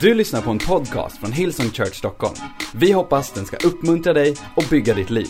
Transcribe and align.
Du 0.00 0.14
lyssnar 0.14 0.42
på 0.42 0.50
en 0.50 0.58
podcast 0.58 1.18
från 1.18 1.32
Hillsong 1.32 1.70
Church 1.70 1.94
Stockholm. 1.94 2.34
Vi 2.74 2.92
hoppas 2.92 3.32
den 3.32 3.46
ska 3.46 3.56
uppmuntra 3.56 4.12
dig 4.12 4.36
och 4.56 4.64
bygga 4.70 4.94
ditt 4.94 5.10
liv. 5.10 5.28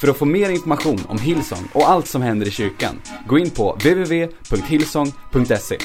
För 0.00 0.08
att 0.08 0.16
få 0.16 0.24
mer 0.24 0.50
information 0.50 0.98
om 1.08 1.18
Hillsong 1.18 1.68
och 1.74 1.88
allt 1.88 2.08
som 2.08 2.22
händer 2.22 2.46
i 2.46 2.50
kyrkan, 2.50 3.02
gå 3.26 3.38
in 3.38 3.50
på 3.50 3.72
www.hillsong.se. 3.72 5.78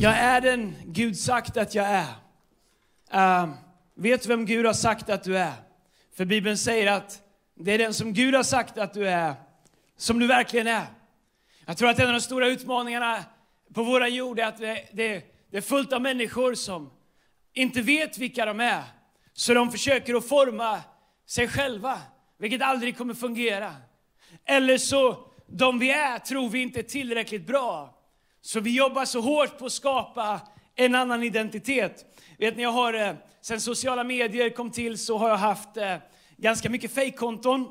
Jag 0.00 0.16
är 0.16 0.40
den 0.40 0.74
Gud 0.84 1.18
sagt 1.18 1.56
att 1.56 1.74
jag 1.74 1.86
är. 1.86 2.06
Uh, 3.14 3.48
vet 3.96 4.22
du 4.22 4.28
vem 4.28 4.46
Gud 4.46 4.66
har 4.66 4.72
sagt 4.72 5.10
att 5.10 5.24
du 5.24 5.38
är? 5.38 5.52
För 6.16 6.24
Bibeln 6.24 6.58
säger 6.58 6.92
att 6.92 7.18
det 7.56 7.72
är 7.72 7.78
den 7.78 7.94
som 7.94 8.12
Gud 8.12 8.34
har 8.34 8.42
sagt 8.42 8.78
att 8.78 8.94
du 8.94 9.08
är, 9.08 9.34
som 9.96 10.18
du 10.18 10.26
verkligen 10.26 10.66
är. 10.66 10.86
Jag 11.66 11.76
tror 11.76 11.90
att 11.90 11.98
en 11.98 12.06
av 12.06 12.12
de 12.12 12.20
stora 12.20 12.48
utmaningarna 12.48 13.24
på 13.74 13.82
vår 13.82 14.06
jord 14.06 14.38
är 14.38 14.46
att 14.46 14.58
det, 14.58 14.88
det, 14.92 15.22
det 15.50 15.56
är 15.56 15.60
fullt 15.60 15.92
av 15.92 16.02
människor 16.02 16.54
som 16.54 16.90
inte 17.52 17.82
vet 17.82 18.18
vilka 18.18 18.44
de 18.44 18.60
är. 18.60 18.82
Så 19.32 19.54
de 19.54 19.70
försöker 19.70 20.14
att 20.14 20.28
forma 20.28 20.80
sig 21.26 21.48
själva, 21.48 21.98
vilket 22.38 22.62
aldrig 22.62 22.98
kommer 22.98 23.14
fungera. 23.14 23.74
Eller 24.44 24.78
så, 24.78 25.28
de 25.46 25.78
vi 25.78 25.90
är 25.90 26.18
tror 26.18 26.48
vi 26.48 26.62
inte 26.62 26.78
är 26.78 26.82
tillräckligt 26.82 27.46
bra. 27.46 27.98
Så 28.40 28.60
vi 28.60 28.76
jobbar 28.76 29.04
så 29.04 29.20
hårt 29.20 29.58
på 29.58 29.66
att 29.66 29.72
skapa 29.72 30.40
en 30.74 30.94
annan 30.94 31.22
identitet. 31.22 32.04
Vet 32.38 32.56
ni, 32.56 32.62
jag 32.62 32.72
har, 32.72 32.94
eh, 32.94 33.14
sen 33.40 33.60
sociala 33.60 34.04
medier 34.04 34.50
kom 34.50 34.70
till 34.70 34.98
så 34.98 35.18
har 35.18 35.28
jag 35.28 35.36
haft 35.36 35.76
eh, 35.76 35.96
ganska 36.36 36.70
mycket 36.70 36.94
fejkkonton. 36.94 37.68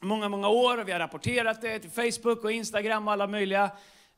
Många, 0.00 0.28
många 0.28 0.48
år. 0.48 0.84
Vi 0.84 0.92
har 0.92 0.98
rapporterat 0.98 1.60
det 1.60 1.78
till 1.78 1.90
Facebook 1.90 2.44
och 2.44 2.52
Instagram 2.52 3.06
och 3.06 3.12
alla 3.12 3.26
möjliga. 3.26 3.70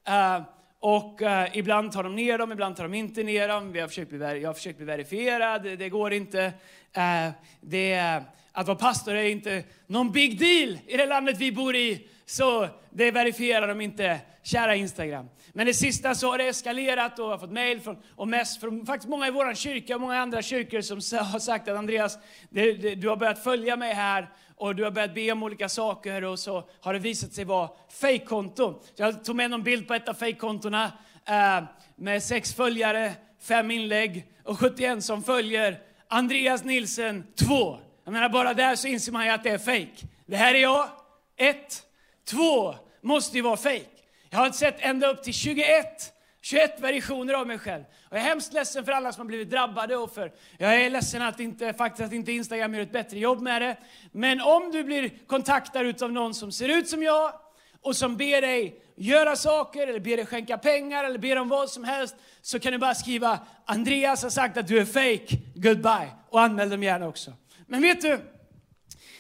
Eh, 0.08 0.42
och 0.88 1.22
uh, 1.22 1.58
ibland 1.58 1.92
tar 1.92 2.02
de 2.02 2.16
ner 2.16 2.38
dem, 2.38 2.52
ibland 2.52 2.76
tar 2.76 2.82
de 2.82 2.94
inte 2.94 3.22
ner 3.22 3.48
dem. 3.48 3.72
Vi 3.72 3.80
har 3.80 3.88
försökt 3.88 4.10
bli, 4.10 4.18
jag 4.18 4.48
har 4.48 4.54
försökt 4.54 4.76
bli 4.76 4.86
verifierad, 4.86 5.62
det, 5.62 5.76
det 5.76 5.88
går 5.88 6.12
inte. 6.12 6.52
Uh, 6.96 7.30
det, 7.60 8.22
att 8.52 8.66
vara 8.66 8.78
pastor 8.78 9.14
är 9.14 9.22
inte 9.22 9.64
någon 9.86 10.12
big 10.12 10.38
deal 10.38 10.78
i 10.86 10.96
det 10.96 11.06
landet 11.06 11.38
vi 11.38 11.52
bor 11.52 11.76
i. 11.76 12.08
Så 12.26 12.68
det 12.90 13.10
verifierar 13.10 13.68
de 13.68 13.80
inte, 13.80 14.20
kära 14.42 14.74
Instagram. 14.74 15.28
Men 15.52 15.66
det 15.66 15.74
sista 15.74 16.14
så 16.14 16.30
har 16.30 16.38
det 16.38 16.48
eskalerat 16.48 17.18
och 17.18 17.24
jag 17.24 17.30
har 17.30 17.38
fått 17.38 17.50
mejl 17.50 17.80
från, 17.80 17.96
och 18.16 18.28
mess 18.28 18.60
från 18.60 18.86
faktiskt 18.86 19.08
många 19.08 19.26
i 19.26 19.30
vår 19.30 19.54
kyrka 19.54 19.94
och 19.94 20.00
många 20.00 20.18
andra 20.18 20.42
kyrkor 20.42 20.80
som 20.80 20.96
har 21.18 21.38
sagt 21.38 21.68
att 21.68 21.76
Andreas, 21.76 22.18
det, 22.50 22.72
det, 22.72 22.94
du 22.94 23.08
har 23.08 23.16
börjat 23.16 23.44
följa 23.44 23.76
mig 23.76 23.94
här 23.94 24.30
och 24.56 24.74
du 24.74 24.84
har 24.84 24.90
börjat 24.90 25.14
be 25.14 25.32
om 25.32 25.42
olika 25.42 25.68
saker 25.68 26.24
och 26.24 26.38
så 26.38 26.68
har 26.80 26.92
det 26.92 26.98
visat 26.98 27.32
sig 27.32 27.44
vara 27.44 27.70
fejkkonto. 28.00 28.82
Jag 28.96 29.24
tog 29.24 29.36
med 29.36 29.50
någon 29.50 29.62
bild 29.62 29.88
på 29.88 29.94
ett 29.94 30.08
av 30.08 30.14
fejkkontona 30.14 30.92
eh, 31.28 31.64
med 31.96 32.22
sex 32.22 32.54
följare, 32.54 33.12
fem 33.40 33.70
inlägg 33.70 34.26
och 34.44 34.58
71 34.58 35.04
som 35.04 35.22
följer. 35.22 35.78
Andreas 36.08 36.64
Nilsen 36.64 37.26
2. 37.34 37.78
Jag 38.04 38.12
menar 38.12 38.28
bara 38.28 38.54
där 38.54 38.76
så 38.76 38.88
inser 38.88 39.12
man 39.12 39.24
ju 39.24 39.30
att 39.30 39.42
det 39.42 39.50
är 39.50 39.58
fejk. 39.58 40.04
Det 40.26 40.36
här 40.36 40.54
är 40.54 40.58
jag. 40.58 40.88
Ett. 41.36 41.85
Två 42.30 42.74
måste 43.00 43.36
ju 43.36 43.42
vara 43.42 43.56
fejk. 43.56 43.90
Jag 44.30 44.38
har 44.38 44.50
sett 44.50 44.76
ända 44.78 45.10
upp 45.10 45.22
till 45.22 45.34
21 45.34 46.12
21 46.46 46.80
versioner 46.80 47.34
av 47.34 47.46
mig 47.46 47.58
själv. 47.58 47.84
Och 48.10 48.16
jag 48.16 48.20
är 48.20 48.24
hemskt 48.24 48.52
ledsen 48.52 48.84
för 48.84 48.92
alla 48.92 49.12
som 49.12 49.20
har 49.20 49.26
blivit 49.26 49.50
drabbade 49.50 49.96
och 49.96 50.14
för 50.14 50.32
jag 50.58 50.82
är 50.82 50.90
ledsen 50.90 51.22
att 51.22 51.40
inte, 51.40 51.72
faktiskt 51.72 52.06
att 52.06 52.12
inte 52.12 52.32
Instagram 52.32 52.74
gör 52.74 52.82
ett 52.82 52.92
bättre 52.92 53.18
jobb 53.18 53.42
med 53.42 53.62
det. 53.62 53.76
Men 54.12 54.40
om 54.40 54.70
du 54.72 54.84
blir 54.84 55.10
kontaktad 55.26 56.02
av 56.02 56.12
någon 56.12 56.34
som 56.34 56.52
ser 56.52 56.68
ut 56.68 56.88
som 56.88 57.02
jag 57.02 57.32
och 57.80 57.96
som 57.96 58.16
ber 58.16 58.40
dig 58.40 58.82
göra 58.96 59.36
saker 59.36 59.86
eller 59.86 60.00
ber 60.00 60.16
dig 60.16 60.26
skänka 60.26 60.58
pengar 60.58 61.04
eller 61.04 61.18
ber 61.18 61.38
om 61.38 61.48
vad 61.48 61.70
som 61.70 61.84
helst 61.84 62.16
så 62.42 62.60
kan 62.60 62.72
du 62.72 62.78
bara 62.78 62.94
skriva 62.94 63.38
Andreas 63.64 64.22
har 64.22 64.30
sagt 64.30 64.56
att 64.56 64.68
du 64.68 64.78
är 64.78 64.84
fake, 64.84 65.36
goodbye 65.54 66.10
och 66.30 66.40
anmäl 66.40 66.70
dem 66.70 66.82
gärna 66.82 67.08
också. 67.08 67.32
Men 67.66 67.82
vet 67.82 68.00
du, 68.00 68.20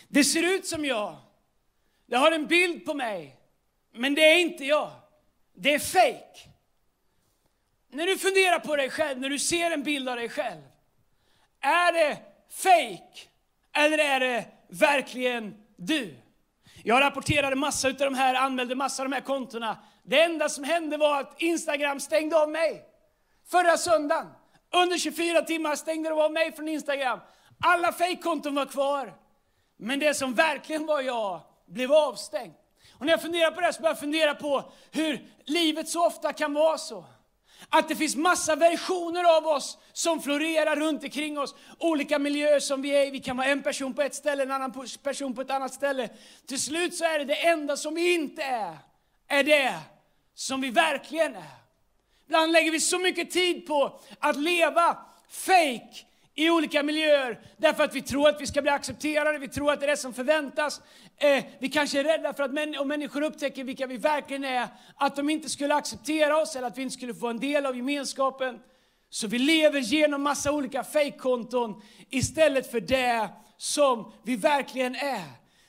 det 0.08 0.24
ser 0.24 0.54
ut 0.54 0.66
som 0.66 0.84
jag. 0.84 1.16
Det 2.06 2.16
har 2.16 2.32
en 2.32 2.46
bild 2.46 2.84
på 2.84 2.94
mig, 2.94 3.36
men 3.92 4.14
det 4.14 4.32
är 4.32 4.38
inte 4.38 4.64
jag. 4.64 4.90
Det 5.54 5.74
är 5.74 5.78
fake. 5.78 6.50
När 7.90 8.06
du 8.06 8.18
funderar 8.18 8.58
på 8.58 8.76
dig 8.76 8.90
själv, 8.90 9.20
när 9.20 9.28
du 9.28 9.38
ser 9.38 9.70
en 9.70 9.82
bild 9.82 10.08
av 10.08 10.16
dig 10.16 10.28
själv. 10.28 10.62
Är 11.60 11.92
det 11.92 12.18
fake 12.50 13.28
eller 13.72 13.98
är 13.98 14.20
det 14.20 14.44
verkligen 14.68 15.54
du? 15.76 16.14
Jag 16.84 17.00
rapporterade 17.00 17.56
massa 17.56 17.88
av 17.88 17.94
de 17.94 18.14
här, 18.14 18.34
anmälde 18.34 18.74
massa 18.74 19.02
av 19.02 19.08
de 19.08 19.14
här 19.14 19.22
kontona. 19.22 19.78
Det 20.02 20.20
enda 20.20 20.48
som 20.48 20.64
hände 20.64 20.96
var 20.96 21.20
att 21.20 21.42
Instagram 21.42 22.00
stängde 22.00 22.42
av 22.42 22.50
mig. 22.50 22.84
Förra 23.50 23.76
söndagen, 23.76 24.26
under 24.70 24.98
24 24.98 25.42
timmar 25.42 25.76
stängde 25.76 26.08
de 26.08 26.18
av 26.18 26.32
mig 26.32 26.52
från 26.52 26.68
Instagram. 26.68 27.20
Alla 27.60 27.92
fejkkonton 27.92 28.54
var 28.54 28.66
kvar. 28.66 29.14
Men 29.76 29.98
det 29.98 30.14
som 30.14 30.34
verkligen 30.34 30.86
var 30.86 31.00
jag 31.00 31.40
blev 31.66 31.92
avstängd. 31.92 32.54
Och 32.98 33.06
när 33.06 33.12
jag 33.12 33.22
funderar 33.22 33.50
på 33.50 33.60
det 33.60 33.72
så 33.72 33.80
börjar 33.80 33.94
jag 33.94 34.00
fundera 34.00 34.34
på 34.34 34.72
hur 34.90 35.28
livet 35.44 35.88
så 35.88 36.06
ofta 36.06 36.32
kan 36.32 36.54
vara 36.54 36.78
så. 36.78 37.04
Att 37.68 37.88
det 37.88 37.96
finns 37.96 38.16
massa 38.16 38.56
versioner 38.56 39.36
av 39.36 39.46
oss 39.46 39.78
som 39.92 40.22
florerar 40.22 40.76
runt 40.76 41.04
omkring 41.04 41.38
oss. 41.38 41.54
Olika 41.78 42.18
miljöer 42.18 42.60
som 42.60 42.82
vi 42.82 42.90
är 42.90 43.06
i. 43.06 43.10
Vi 43.10 43.20
kan 43.20 43.36
vara 43.36 43.46
en 43.46 43.62
person 43.62 43.94
på 43.94 44.02
ett 44.02 44.14
ställe, 44.14 44.42
en 44.42 44.50
annan 44.50 44.86
person 45.02 45.34
på 45.34 45.40
ett 45.40 45.50
annat 45.50 45.74
ställe. 45.74 46.08
Till 46.46 46.62
slut 46.62 46.94
så 46.94 47.04
är 47.04 47.18
det 47.18 47.24
det 47.24 47.46
enda 47.46 47.76
som 47.76 47.94
vi 47.94 48.14
inte 48.14 48.42
är, 48.42 48.78
är 49.28 49.44
det 49.44 49.74
som 50.34 50.60
vi 50.60 50.70
verkligen 50.70 51.34
är. 51.34 51.66
Ibland 52.26 52.52
lägger 52.52 52.70
vi 52.70 52.80
så 52.80 52.98
mycket 52.98 53.30
tid 53.30 53.66
på 53.66 54.00
att 54.18 54.36
leva 54.36 54.96
fake 55.28 56.06
i 56.38 56.50
olika 56.50 56.82
miljöer 56.82 57.40
därför 57.56 57.84
att 57.84 57.94
vi 57.94 58.02
tror 58.02 58.28
att 58.28 58.40
vi 58.40 58.46
ska 58.46 58.62
bli 58.62 58.70
accepterade, 58.70 59.38
vi 59.38 59.48
tror 59.48 59.72
att 59.72 59.80
det 59.80 59.86
är 59.86 59.90
det 59.90 59.96
som 59.96 60.14
förväntas. 60.14 60.80
Eh, 61.16 61.44
vi 61.58 61.68
kanske 61.68 62.00
är 62.00 62.04
rädda 62.04 62.34
för 62.34 62.42
att 62.42 62.52
män 62.52 62.76
om 62.78 62.88
människor 62.88 63.22
upptäcker 63.22 63.64
vilka 63.64 63.86
vi 63.86 63.96
verkligen 63.96 64.44
är, 64.44 64.68
att 64.96 65.16
de 65.16 65.30
inte 65.30 65.48
skulle 65.48 65.74
acceptera 65.74 66.36
oss 66.36 66.56
eller 66.56 66.66
att 66.66 66.78
vi 66.78 66.82
inte 66.82 66.94
skulle 66.94 67.14
få 67.14 67.28
en 67.28 67.40
del 67.40 67.66
av 67.66 67.76
gemenskapen. 67.76 68.58
Så 69.10 69.26
vi 69.26 69.38
lever 69.38 69.80
genom 69.80 70.22
massa 70.22 70.52
olika 70.52 70.84
fejkkonton 70.84 71.82
istället 72.10 72.70
för 72.70 72.80
det 72.80 73.28
som 73.56 74.12
vi 74.22 74.36
verkligen 74.36 74.94
är. 74.94 75.24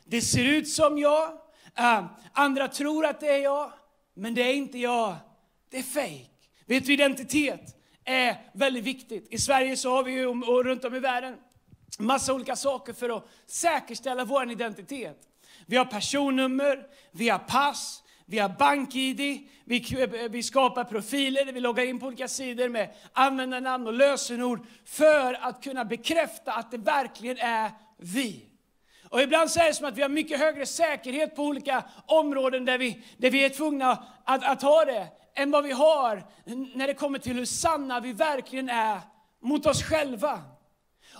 Det 0.05 0.21
ser 0.21 0.45
ut 0.45 0.69
som 0.69 0.97
jag, 0.97 1.29
eh, 1.77 2.05
andra 2.33 2.67
tror 2.67 3.05
att 3.05 3.19
det 3.19 3.27
är 3.27 3.43
jag, 3.43 3.71
men 4.15 4.35
det 4.35 4.41
är 4.41 4.53
inte 4.53 4.77
jag. 4.77 5.15
Det 5.69 5.77
är 5.77 5.83
fejk. 5.83 6.31
Vet 6.65 6.85
du 6.85 6.93
identitet? 6.93 7.76
Är 8.07 8.35
väldigt 8.53 8.83
viktigt. 8.83 9.27
I 9.33 9.37
Sverige 9.37 9.77
så 9.77 9.91
har 9.91 10.03
vi 10.03 10.11
ju, 10.11 10.27
och 10.27 10.65
runt 10.65 10.85
om 10.85 10.95
i 10.95 10.99
världen 10.99 11.35
massa 11.99 12.33
olika 12.33 12.55
saker 12.55 12.93
för 12.93 13.17
att 13.17 13.27
säkerställa 13.47 14.25
vår 14.25 14.51
identitet. 14.51 15.17
Vi 15.65 15.77
har 15.77 15.85
personnummer, 15.85 16.85
vi 17.11 17.29
har 17.29 17.39
pass, 17.39 18.03
vi 18.25 18.39
har 18.39 18.49
bank-id, 18.49 19.17
vi, 19.65 19.85
eh, 20.01 20.29
vi 20.29 20.43
skapar 20.43 20.83
profiler 20.83 21.45
där 21.45 21.53
vi 21.53 21.59
loggar 21.59 21.85
in 21.85 21.99
på 21.99 22.05
olika 22.05 22.27
sidor 22.27 22.69
med 22.69 22.93
användarnamn 23.13 23.87
och 23.87 23.93
lösenord 23.93 24.65
för 24.85 25.33
att 25.33 25.63
kunna 25.63 25.85
bekräfta 25.85 26.51
att 26.53 26.71
det 26.71 26.77
verkligen 26.77 27.37
är 27.37 27.71
vi. 27.97 28.45
Och 29.09 29.21
ibland 29.21 29.51
så 29.51 29.59
är 29.59 29.65
det 29.65 29.73
som 29.73 29.85
att 29.85 29.97
vi 29.97 30.01
har 30.01 30.09
mycket 30.09 30.39
högre 30.39 30.65
säkerhet 30.65 31.35
på 31.35 31.43
olika 31.43 31.83
områden 32.05 32.65
där 32.65 32.77
vi, 32.77 33.03
där 33.17 33.31
vi 33.31 33.45
är 33.45 33.49
tvungna 33.49 34.03
att, 34.23 34.43
att 34.43 34.61
ha 34.61 34.85
det 34.85 35.07
än 35.37 35.51
vad 35.51 35.63
vi 35.63 35.71
har 35.71 36.23
när 36.75 36.87
det 36.87 36.93
kommer 36.93 37.19
till 37.19 37.35
hur 37.35 37.45
sanna 37.45 37.99
vi 37.99 38.13
verkligen 38.13 38.69
är 38.69 38.99
mot 39.41 39.65
oss 39.65 39.83
själva. 39.83 40.41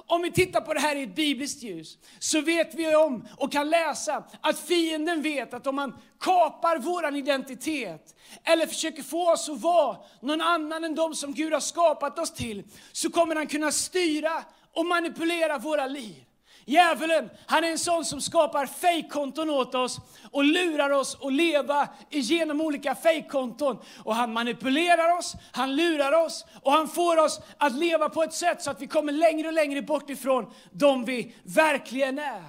Om 0.06 0.22
vi 0.22 0.32
tittar 0.32 0.62
på 0.62 0.74
det 0.74 0.80
här 0.80 0.96
i 0.96 1.04
ett 1.04 1.16
bibliskt 1.16 1.64
ljus, 1.64 1.98
så 2.20 2.42
vet 2.42 2.76
vi 2.76 2.96
om 2.96 3.28
och 3.38 3.52
kan 3.52 3.70
läsa 3.70 4.24
att 4.42 4.60
fienden 4.60 5.22
vet 5.22 5.54
att 5.54 5.68
om 5.68 5.76
man 5.76 5.98
kapar 6.20 6.78
vår 6.80 7.16
identitet, 7.16 8.16
eller 8.44 8.68
försöker 8.68 9.04
få 9.04 9.34
oss 9.34 9.50
att 9.50 9.62
vara 9.62 9.98
någon 10.22 10.42
annan 10.42 10.84
än 10.84 10.96
de 10.96 11.16
som 11.16 11.34
Gud 11.34 11.54
har 11.54 11.60
skapat 11.60 12.20
oss 12.20 12.34
till, 12.34 12.64
så 12.92 13.12
kommer 13.12 13.36
han 13.36 13.48
kunna 13.48 13.72
styra 13.72 14.44
och 14.74 14.86
manipulera 14.86 15.58
våra 15.58 15.88
liv. 15.88 16.27
Djävulen, 16.70 17.30
han 17.46 17.64
är 17.64 17.72
en 17.72 17.80
sån 17.80 18.06
som 18.06 18.22
skapar 18.22 18.66
fejkkonton 18.66 19.50
åt 19.50 19.76
oss 19.76 20.00
och 20.32 20.44
lurar 20.44 20.90
oss 20.90 21.18
att 21.22 21.34
leva 21.34 21.90
igenom 22.10 22.62
olika 22.62 22.96
fejkkonton. 22.96 23.78
Och 24.04 24.16
han 24.16 24.34
manipulerar 24.34 25.18
oss, 25.18 25.36
han 25.52 25.76
lurar 25.76 26.26
oss 26.26 26.46
och 26.64 26.72
han 26.72 26.88
får 26.88 27.18
oss 27.18 27.40
att 27.58 27.74
leva 27.74 28.10
på 28.10 28.24
ett 28.24 28.34
sätt 28.34 28.62
så 28.62 28.72
att 28.72 28.82
vi 28.82 28.88
kommer 28.88 29.12
längre 29.12 29.48
och 29.48 29.54
längre 29.54 29.82
bort 29.82 30.10
ifrån 30.10 30.54
de 30.72 31.06
vi 31.06 31.36
verkligen 31.44 32.20
är. 32.20 32.44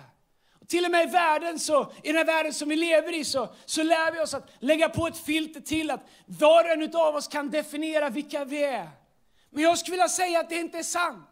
Till 0.69 0.85
och 0.85 0.91
med 0.91 1.09
i 1.09 1.11
världen 1.11 1.59
så, 1.59 1.93
i 2.03 2.09
den 2.09 2.17
här 2.17 2.25
världen 2.25 2.53
som 2.53 2.69
vi 2.69 2.77
lever 2.77 3.15
i 3.15 3.25
så, 3.25 3.49
så 3.65 3.83
lär 3.83 4.13
vi 4.13 4.21
oss 4.21 4.35
att 4.35 4.51
lägga 4.59 4.89
på 4.89 5.07
ett 5.07 5.19
filter 5.19 5.61
till 5.61 5.91
att 5.91 6.09
var 6.27 6.65
och 6.65 6.71
en 6.71 6.97
av 6.97 7.17
oss 7.17 7.29
kan 7.29 7.51
definiera 7.51 8.09
vilka 8.09 8.45
vi 8.45 8.65
är. 8.65 8.91
Men 9.51 9.63
jag 9.63 9.79
skulle 9.79 9.93
vilja 9.93 10.09
säga 10.09 10.41
att 10.41 10.49
det 10.49 10.57
inte 10.57 10.79
är 10.79 10.83
sant. 10.83 11.28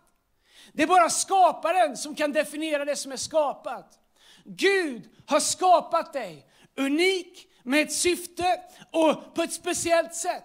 Det 0.76 0.82
är 0.82 0.86
bara 0.86 1.10
skaparen 1.10 1.96
som 1.96 2.14
kan 2.14 2.32
definiera 2.32 2.84
det 2.84 2.96
som 2.96 3.12
är 3.12 3.16
skapat. 3.16 3.98
Gud 4.44 5.10
har 5.26 5.40
skapat 5.40 6.12
dig 6.12 6.46
unik, 6.76 7.46
med 7.62 7.82
ett 7.82 7.92
syfte 7.92 8.60
och 8.90 9.34
på 9.34 9.42
ett 9.42 9.52
speciellt 9.52 10.14
sätt. 10.14 10.44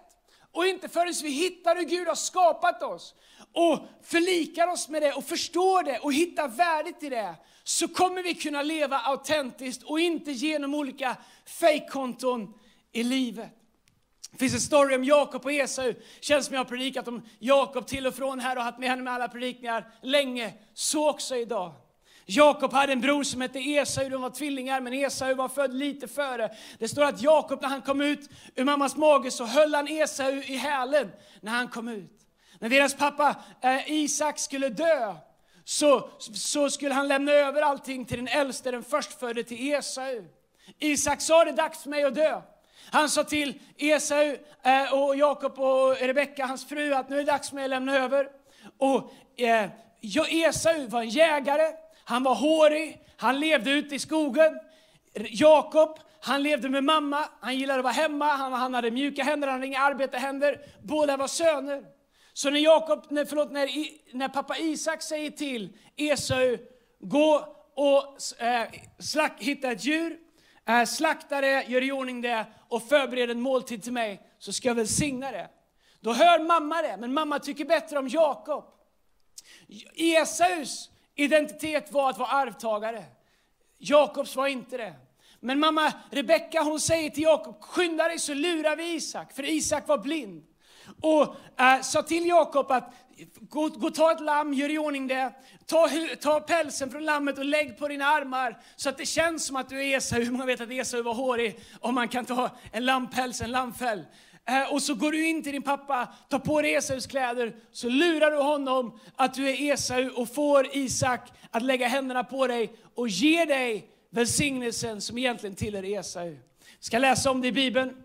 Och 0.52 0.66
inte 0.66 0.90
förrän 0.90 1.14
vi 1.24 1.30
hittar 1.30 1.76
hur 1.76 1.84
Gud 1.84 2.08
har 2.08 2.16
skapat 2.16 2.84
oss 2.84 3.16
och 3.54 3.80
förlikar 4.04 4.68
oss 4.68 4.90
med 4.90 5.02
det 5.02 5.14
och 5.14 5.24
förstår 5.24 5.84
det 5.84 6.00
och 6.00 6.14
hittar 6.14 6.48
värdet 6.48 7.04
i 7.04 7.10
det, 7.10 7.36
så 7.64 7.88
kommer 7.88 8.24
vi 8.24 8.34
kunna 8.34 8.62
leva 8.62 9.00
autentiskt 9.00 9.84
och 9.84 10.00
inte 10.00 10.32
genom 10.32 10.74
olika 10.74 11.18
fejkkonton 11.46 12.54
i 12.92 13.04
livet. 13.04 13.61
Det 14.32 14.38
finns 14.38 14.54
en 14.54 14.60
story 14.60 14.96
om 14.96 15.04
Jakob 15.04 15.46
och 15.46 15.52
Esau. 15.52 15.94
Känns 16.22 16.46
som 16.46 16.56
jag 16.56 16.60
har 16.60 16.70
predikat 16.70 17.08
om 17.08 17.22
Jakob 17.40 17.88
till 17.88 18.08
och 18.08 18.16
från 18.16 18.40
här 18.40 18.58
och 18.58 18.64
haft 18.64 18.80
med 18.80 18.90
henne 18.90 19.02
med 19.02 19.14
alla 19.14 19.28
predikningar 19.28 19.92
länge. 20.02 20.54
Så 20.74 21.10
också 21.10 21.36
idag. 21.36 21.74
Jakob 22.26 22.74
hade 22.74 22.94
en 22.94 23.02
bror 23.02 23.24
som 23.24 23.42
hette 23.42 23.60
Esau, 23.60 24.10
de 24.10 24.22
var 24.22 24.30
tvillingar, 24.30 24.82
men 24.82 24.94
Esau 24.94 25.34
var 25.34 25.50
född 25.50 25.74
lite 25.74 26.08
före. 26.08 26.50
Det 26.80 26.88
står 26.88 27.04
att 27.04 27.22
Jakob 27.22 27.62
när 27.62 27.70
han 27.70 27.82
kom 27.82 28.02
ut 28.02 28.30
ur 28.56 28.64
mammas 28.64 28.96
mage 28.96 29.32
så 29.32 29.46
höll 29.46 29.76
han 29.76 29.88
Esau 29.88 30.32
i 30.32 30.56
hälen 30.56 31.12
när 31.42 31.52
han 31.52 31.68
kom 31.68 31.88
ut. 31.88 32.22
När 32.60 32.70
deras 32.70 32.96
pappa 32.96 33.36
eh, 33.62 33.92
Isak 33.92 34.40
skulle 34.40 34.70
dö 34.70 35.16
så, 35.64 36.10
så 36.20 36.70
skulle 36.70 36.94
han 36.94 37.08
lämna 37.08 37.32
över 37.32 37.62
allting 37.62 38.06
till 38.06 38.18
den 38.18 38.28
äldste, 38.28 38.72
den 38.72 38.84
förstfödde, 38.84 39.44
till 39.44 39.74
Esau. 39.74 40.24
Isak 40.80 41.22
sa 41.22 41.44
det 41.44 41.52
är 41.52 41.56
dags 41.56 41.84
för 41.84 41.90
mig 41.90 42.04
att 42.04 42.16
dö. 42.16 42.42
Han 42.92 43.10
sa 43.10 43.24
till 43.24 43.60
Esau 43.78 44.38
eh, 44.64 44.94
och 44.94 45.16
Jakob 45.16 45.60
och 45.60 45.98
Rebecka, 46.02 46.46
hans 46.46 46.66
fru, 46.66 46.94
att 46.94 47.10
nu 47.10 47.16
är 47.16 47.20
det 47.20 47.32
dags 47.32 47.50
för 47.50 47.56
mig 47.56 47.64
att 47.64 47.70
lämna 47.70 47.98
över. 47.98 48.28
Och 48.78 49.12
eh, 49.40 49.70
Esau 50.30 50.88
var 50.88 51.02
en 51.02 51.10
jägare, 51.10 51.74
han 52.04 52.24
var 52.24 52.36
hårig, 52.36 53.02
han 53.18 53.40
levde 53.40 53.72
ute 53.72 53.96
i 53.96 54.00
skogen. 54.00 54.60
Jakob, 55.14 56.00
han 56.22 56.44
levde 56.44 56.70
med 56.70 56.84
mamma, 56.84 57.26
han 57.40 57.58
gillade 57.58 57.80
att 57.80 57.84
vara 57.84 57.94
hemma, 57.94 58.26
han, 58.26 58.54
han 58.54 58.74
hade 58.74 58.92
mjuka 58.92 59.24
händer, 59.24 59.48
han 59.48 59.56
hade 59.56 59.68
inga 59.68 59.80
arbetarhänder. 59.80 60.62
Båda 60.84 61.18
var 61.18 61.28
söner. 61.28 61.84
Så 62.34 62.50
när, 62.50 62.60
Jakob, 62.60 63.06
när, 63.10 63.26
förlåt, 63.26 63.52
när, 63.52 63.70
när 64.14 64.30
pappa 64.30 64.58
Isak 64.58 65.02
säger 65.02 65.30
till 65.32 65.78
Esau, 65.98 66.58
gå 67.00 67.56
och 67.76 68.42
eh, 68.44 68.68
slack, 69.00 69.36
hitta 69.40 69.72
ett 69.72 69.86
djur, 69.86 70.18
äh, 70.68 70.86
slakta 70.86 71.42
det, 71.42 71.64
gör 71.68 71.84
i 71.84 71.92
ordning 71.92 72.22
det 72.22 72.46
och 72.68 72.84
förbered 72.84 73.32
en 73.32 73.42
måltid 73.42 73.84
till 73.84 73.94
mig, 73.94 74.22
så 74.40 74.54
ska 74.54 74.68
jag 74.68 74.76
välsigna 74.76 75.32
det. 75.32 75.50
Då 76.00 76.14
hör 76.14 76.40
mamma 76.40 76.82
det, 76.82 76.98
men 76.98 77.14
mamma 77.14 77.40
tycker 77.40 77.66
bättre 77.66 78.00
om 78.00 78.08
Jakob. 78.08 78.66
Esaus 79.96 80.90
identitet 81.16 81.92
var 81.92 82.10
att 82.10 82.18
vara 82.18 82.30
arvtagare. 82.30 83.06
Jakobs 83.78 84.36
var 84.36 84.48
inte 84.48 84.78
det. 84.78 84.94
Men 85.40 85.60
mamma 85.60 85.94
Rebecka 86.12 86.64
hon 86.64 86.80
säger 86.80 87.10
till 87.10 87.24
Jakob, 87.24 87.62
skynda 87.62 88.08
dig 88.08 88.20
så 88.20 88.34
lurar 88.34 88.76
vi 88.76 88.94
Isak, 88.94 89.34
för 89.34 89.50
Isak 89.50 89.88
var 89.88 89.98
blind. 89.98 90.44
Och 91.02 91.36
äh, 91.60 91.82
sa 91.82 92.04
till 92.04 92.28
Jakob 92.28 92.72
att 92.72 92.94
gå, 93.40 93.68
gå 93.68 93.90
ta 93.90 94.12
ett 94.12 94.22
lamm, 94.22 94.54
gör 94.54 94.70
i 94.70 94.78
ordning 94.78 95.08
det, 95.08 95.34
ta, 95.66 95.90
ta 96.22 96.40
pälsen 96.40 96.92
från 96.92 97.06
lammet 97.06 97.38
och 97.38 97.46
lägg 97.46 97.78
på 97.78 97.88
dina 97.88 98.06
armar 98.06 98.58
så 98.76 98.90
att 98.90 98.98
det 98.98 99.06
känns 99.06 99.46
som 99.46 99.56
att 99.56 99.70
du 99.70 99.86
är 99.86 99.98
Esau. 99.98 100.20
Hur 100.24 100.32
många 100.32 100.46
vet 100.46 100.62
att 100.62 100.72
Esau 100.72 101.02
var 101.02 101.14
hårig? 101.14 101.60
Om 101.80 101.96
man 101.96 102.08
kan 102.08 102.26
ta 102.26 102.50
en 102.72 102.86
lammpäls, 102.86 103.42
en 103.42 103.52
lammfäll. 103.52 104.06
Äh, 104.46 104.74
och 104.74 104.82
så 104.82 104.96
går 104.96 105.12
du 105.12 105.28
in 105.28 105.44
till 105.44 105.52
din 105.52 105.62
pappa, 105.62 106.08
tar 106.30 106.40
på 106.40 106.62
dig 106.62 106.76
Esaus 106.76 107.08
kläder, 107.08 107.56
så 107.72 107.90
lurar 107.90 108.32
du 108.32 108.38
honom 108.38 109.00
att 109.16 109.34
du 109.34 109.50
är 109.50 109.74
Esau 109.74 110.10
och 110.16 110.34
får 110.34 110.76
Isak 110.76 111.32
att 111.52 111.64
lägga 111.64 111.88
händerna 111.88 112.24
på 112.24 112.48
dig 112.48 112.74
och 112.96 113.08
ge 113.08 113.46
dig 113.46 113.90
välsignelsen 114.10 115.02
som 115.02 115.18
egentligen 115.18 115.56
tillhör 115.56 115.84
Esau. 115.84 116.28
Jag 116.28 116.38
ska 116.80 116.98
läsa 116.98 117.32
om 117.32 117.42
det 117.42 117.48
i 117.48 117.52
Bibeln. 117.52 117.96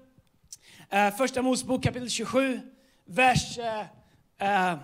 Eh, 0.90 1.16
första 1.16 1.42
Mosebok 1.42 1.82
kapitel 1.82 2.10
27, 2.10 2.60
vers, 3.04 3.58
eh, 3.58 3.80
eh 4.38 4.78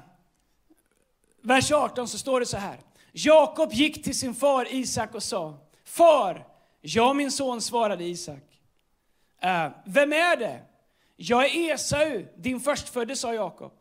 vers 1.42 1.72
18 1.72 2.08
så 2.08 2.18
står 2.18 2.40
det 2.40 2.46
så 2.46 2.56
här. 2.56 2.78
Jakob 3.12 3.72
gick 3.72 4.04
till 4.04 4.18
sin 4.18 4.34
far 4.34 4.74
Isak 4.74 5.14
och 5.14 5.22
sa, 5.22 5.58
Far, 5.84 6.46
jag 6.80 7.16
min 7.16 7.30
son, 7.30 7.60
svarade 7.60 8.04
Isak. 8.04 8.42
Eh, 9.40 9.68
vem 9.84 10.12
är 10.12 10.36
det? 10.36 10.60
Jag 11.16 11.44
är 11.44 11.74
Esau, 11.74 12.24
din 12.36 12.60
förstfödde, 12.60 13.16
sa 13.16 13.34
Jakob. 13.34 13.72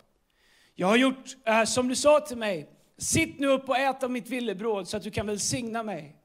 Jag 0.75 0.87
har 0.87 0.97
gjort 0.97 1.37
eh, 1.45 1.63
som 1.63 1.87
du 1.87 1.95
sa 1.95 2.19
till 2.19 2.37
mig. 2.37 2.69
Sitt 2.97 3.39
nu 3.39 3.47
upp 3.47 3.69
och 3.69 3.77
ät 3.77 4.03
av 4.03 4.11
mitt 4.11 4.29
villebråd 4.29 4.87
så 4.87 4.97
att 4.97 5.03
du 5.03 5.11
kan 5.11 5.27
välsigna 5.27 5.83
mig. 5.83 6.15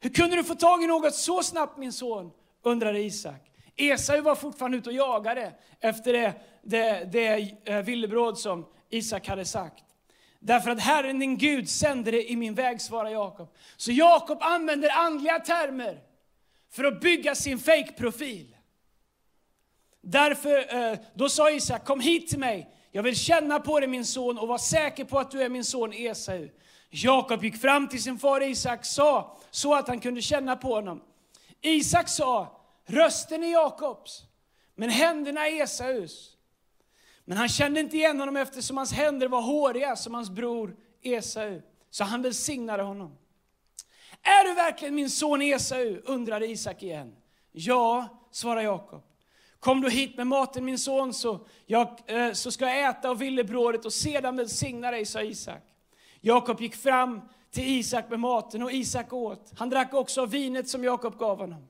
Hur 0.00 0.10
kunde 0.10 0.36
du 0.36 0.44
få 0.44 0.54
tag 0.54 0.82
i 0.82 0.86
något 0.86 1.14
så 1.14 1.42
snabbt 1.42 1.78
min 1.78 1.92
son? 1.92 2.30
undrade 2.62 3.00
Isak. 3.00 3.50
Esau 3.76 4.20
var 4.20 4.34
fortfarande 4.34 4.76
ute 4.76 4.88
och 4.88 4.96
jagade 4.96 5.52
efter 5.80 6.12
det, 6.12 6.34
det, 6.62 7.08
det 7.12 7.54
eh, 7.64 7.82
villebråd 7.82 8.38
som 8.38 8.66
Isak 8.90 9.28
hade 9.28 9.44
sagt. 9.44 9.84
Därför 10.40 10.70
att 10.70 10.80
Herren 10.80 11.18
din 11.18 11.38
Gud 11.38 11.68
sände 11.68 12.10
det 12.10 12.30
i 12.30 12.36
min 12.36 12.54
väg, 12.54 12.80
svarade 12.80 13.10
Jakob. 13.10 13.54
Så 13.76 13.92
Jakob 13.92 14.38
använder 14.40 14.90
andliga 14.90 15.38
termer 15.38 16.00
för 16.70 16.84
att 16.84 17.00
bygga 17.00 17.34
sin 17.34 17.58
fake-profil. 17.58 18.56
Därför, 20.00 20.74
eh, 20.76 20.98
då 21.14 21.28
sa 21.28 21.50
Isak, 21.50 21.84
kom 21.84 22.00
hit 22.00 22.28
till 22.28 22.38
mig. 22.38 22.70
Jag 22.92 23.02
vill 23.02 23.16
känna 23.16 23.60
på 23.60 23.80
dig 23.80 23.88
min 23.88 24.04
son 24.04 24.38
och 24.38 24.48
vara 24.48 24.58
säker 24.58 25.04
på 25.04 25.18
att 25.18 25.30
du 25.30 25.42
är 25.42 25.48
min 25.48 25.64
son 25.64 25.92
Esau. 25.92 26.48
Jakob 26.90 27.44
gick 27.44 27.60
fram 27.60 27.88
till 27.88 28.02
sin 28.02 28.18
far 28.18 28.40
Isak 28.40 28.84
sa, 28.84 29.36
så 29.50 29.74
att 29.74 29.88
han 29.88 30.00
kunde 30.00 30.22
känna 30.22 30.56
på 30.56 30.74
honom. 30.74 31.02
Isak 31.60 32.08
sa, 32.08 32.60
rösten 32.86 33.44
är 33.44 33.52
Jakobs, 33.52 34.22
men 34.74 34.90
händerna 34.90 35.48
är 35.48 35.62
Esaus. 35.62 36.36
Men 37.24 37.38
han 37.38 37.48
kände 37.48 37.80
inte 37.80 37.96
igen 37.96 38.20
honom 38.20 38.36
eftersom 38.36 38.76
hans 38.76 38.92
händer 38.92 39.28
var 39.28 39.40
håriga 39.40 39.96
som 39.96 40.14
hans 40.14 40.30
bror 40.30 40.76
Esau. 41.02 41.60
Så 41.90 42.04
han 42.04 42.22
välsignade 42.22 42.82
honom. 42.82 43.18
Är 44.22 44.48
du 44.48 44.54
verkligen 44.54 44.94
min 44.94 45.10
son 45.10 45.42
Esau? 45.42 46.00
undrade 46.04 46.46
Isak 46.46 46.82
igen. 46.82 47.16
Ja, 47.52 48.08
svarade 48.30 48.62
Jakob. 48.62 49.02
Kom 49.60 49.80
då 49.80 49.88
hit 49.88 50.16
med 50.16 50.26
maten 50.26 50.64
min 50.64 50.78
son 50.78 51.14
så, 51.14 51.46
jag, 51.66 52.00
eh, 52.06 52.32
så 52.32 52.50
ska 52.50 52.64
jag 52.64 52.88
äta 52.90 53.10
av 53.10 53.18
villebrådet 53.18 53.84
och 53.84 53.92
sedan 53.92 54.36
välsigna 54.36 54.90
dig, 54.90 55.06
sa 55.06 55.22
Isak. 55.22 55.62
Jakob 56.20 56.60
gick 56.60 56.74
fram 56.74 57.20
till 57.50 57.78
Isak 57.78 58.10
med 58.10 58.20
maten 58.20 58.62
och 58.62 58.72
Isak 58.72 59.12
åt. 59.12 59.52
Han 59.58 59.70
drack 59.70 59.94
också 59.94 60.22
av 60.22 60.30
vinet 60.30 60.68
som 60.68 60.84
Jakob 60.84 61.18
gav 61.18 61.38
honom. 61.38 61.66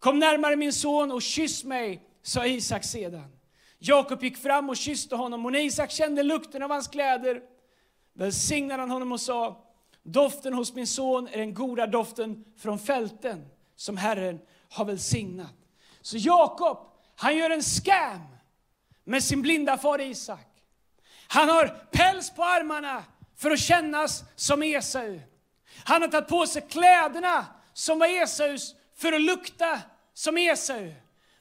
Kom 0.00 0.18
närmare 0.18 0.56
min 0.56 0.72
son 0.72 1.12
och 1.12 1.22
kyss 1.22 1.64
mig, 1.64 2.02
sa 2.22 2.46
Isak 2.46 2.84
sedan. 2.84 3.36
Jakob 3.78 4.22
gick 4.22 4.36
fram 4.36 4.68
och 4.68 4.76
kysste 4.76 5.16
honom 5.16 5.46
och 5.46 5.52
när 5.52 5.58
Isak 5.58 5.90
kände 5.90 6.22
lukten 6.22 6.62
av 6.62 6.70
hans 6.70 6.88
kläder 6.88 7.42
välsignade 8.14 8.82
han 8.82 8.90
honom 8.90 9.12
och 9.12 9.20
sa 9.20 9.66
Doften 10.02 10.54
hos 10.54 10.74
min 10.74 10.86
son 10.86 11.28
är 11.28 11.38
den 11.38 11.54
goda 11.54 11.86
doften 11.86 12.44
från 12.58 12.78
fälten 12.78 13.46
som 13.76 13.96
Herren 13.96 14.40
har 14.70 14.84
välsignat. 14.84 15.54
Så 16.00 16.16
Jakob 16.16 16.78
han 17.16 17.36
gör 17.36 17.50
en 17.50 17.62
scam 17.62 18.20
med 19.04 19.24
sin 19.24 19.42
blinda 19.42 19.78
far 19.78 20.00
Isak. 20.00 20.46
Han 21.28 21.48
har 21.48 21.66
päls 21.90 22.30
på 22.30 22.44
armarna 22.44 23.04
för 23.36 23.50
att 23.50 23.60
kännas 23.60 24.24
som 24.36 24.62
Esau. 24.62 25.20
Han 25.84 26.02
har 26.02 26.08
tagit 26.08 26.28
på 26.28 26.46
sig 26.46 26.62
kläderna 26.68 27.46
som 27.72 27.98
var 27.98 28.22
Esaus 28.22 28.74
för 29.00 29.12
att 29.12 29.20
lukta 29.20 29.80
som 30.14 30.38
Esau. 30.38 30.92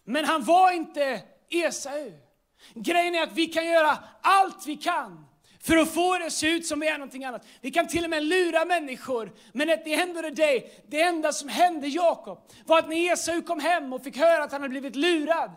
Men 0.03 0.25
han 0.25 0.43
var 0.43 0.71
inte 0.71 1.21
Esau. 1.49 2.11
Grejen 2.73 3.15
är 3.15 3.23
att 3.23 3.33
vi 3.33 3.45
kan 3.45 3.65
göra 3.65 3.97
allt 4.21 4.67
vi 4.67 4.75
kan 4.75 5.25
för 5.61 5.77
att 5.77 5.93
få 5.93 6.17
det 6.17 6.25
att 6.25 6.33
se 6.33 6.47
ut 6.47 6.65
som 6.65 6.79
vi 6.79 6.87
är 6.87 6.97
någonting 6.97 7.25
annat. 7.25 7.45
Vi 7.61 7.71
kan 7.71 7.87
till 7.87 8.03
och 8.03 8.09
med 8.09 8.23
lura 8.23 8.65
människor. 8.65 9.31
Men 9.53 9.69
at 9.69 9.85
the 9.85 9.93
end 9.93 10.17
of 10.17 10.23
the 10.23 10.29
day, 10.29 10.71
det 10.87 11.01
enda 11.01 11.33
som 11.33 11.49
hände 11.49 11.87
Jakob 11.87 12.49
var 12.65 12.79
att 12.79 12.89
när 12.89 13.13
Esau 13.13 13.41
kom 13.41 13.59
hem 13.59 13.93
och 13.93 14.03
fick 14.03 14.17
höra 14.17 14.43
att 14.43 14.51
han 14.51 14.61
hade 14.61 14.69
blivit 14.69 14.95
lurad, 14.95 15.51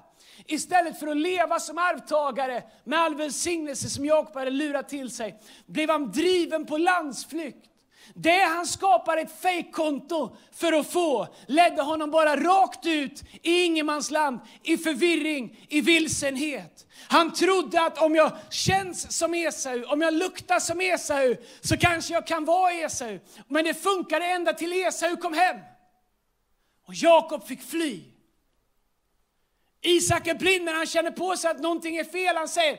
Istället 0.47 0.99
för 0.99 1.06
att 1.06 1.16
leva 1.16 1.61
som 1.61 1.78
arvtagare 1.78 2.62
med 2.85 2.99
all 2.99 3.14
välsignelse 3.14 3.90
som 3.90 4.04
Jakob 4.04 4.37
hade 4.37 4.50
lurat 4.50 4.88
till 4.88 5.11
sig, 5.11 5.40
blev 5.66 5.90
han 5.90 6.12
driven 6.12 6.66
på 6.66 6.78
landsflykt. 6.78 7.72
Det 8.14 8.42
han 8.42 8.66
skapade 8.66 9.21
ett 9.21 9.40
fejkkonto 9.40 10.37
för 10.52 10.73
att 10.73 10.92
få 10.92 11.28
ledde 11.47 11.82
honom 11.82 12.11
bara 12.11 12.37
rakt 12.37 12.87
ut 12.87 13.23
i 13.42 13.64
ingenmansland, 13.64 14.40
i 14.62 14.76
förvirring, 14.76 15.66
i 15.68 15.80
vilsenhet. 15.80 16.87
Han 17.09 17.32
trodde 17.32 17.82
att 17.82 17.99
om 17.99 18.14
jag 18.14 18.32
känns 18.50 19.18
som 19.18 19.35
Esau, 19.35 19.85
om 19.85 20.02
jag 20.02 20.14
luktar 20.14 20.61
som 20.61 20.80
Esau, 20.80 21.37
så 21.61 21.76
kanske 21.76 22.14
jag 22.14 22.26
kan 22.26 22.44
vara 22.44 22.73
Esau. 22.73 23.18
Men 23.49 23.64
det 23.64 23.75
funkade 23.75 24.26
ända 24.26 24.52
till 24.52 24.73
Esau 24.73 25.16
kom 25.16 25.35
hem. 25.35 25.56
Och 26.87 26.94
Jakob 26.94 27.47
fick 27.47 27.62
fly. 27.62 28.02
Isak 29.82 30.26
är 30.26 30.35
blind 30.35 30.64
men 30.64 30.75
han 30.75 30.87
känner 30.87 31.11
på 31.11 31.37
sig 31.37 31.50
att 31.50 31.61
någonting 31.61 31.97
är 31.97 32.04
fel. 32.04 32.37
Han 32.37 32.49
säger, 32.49 32.73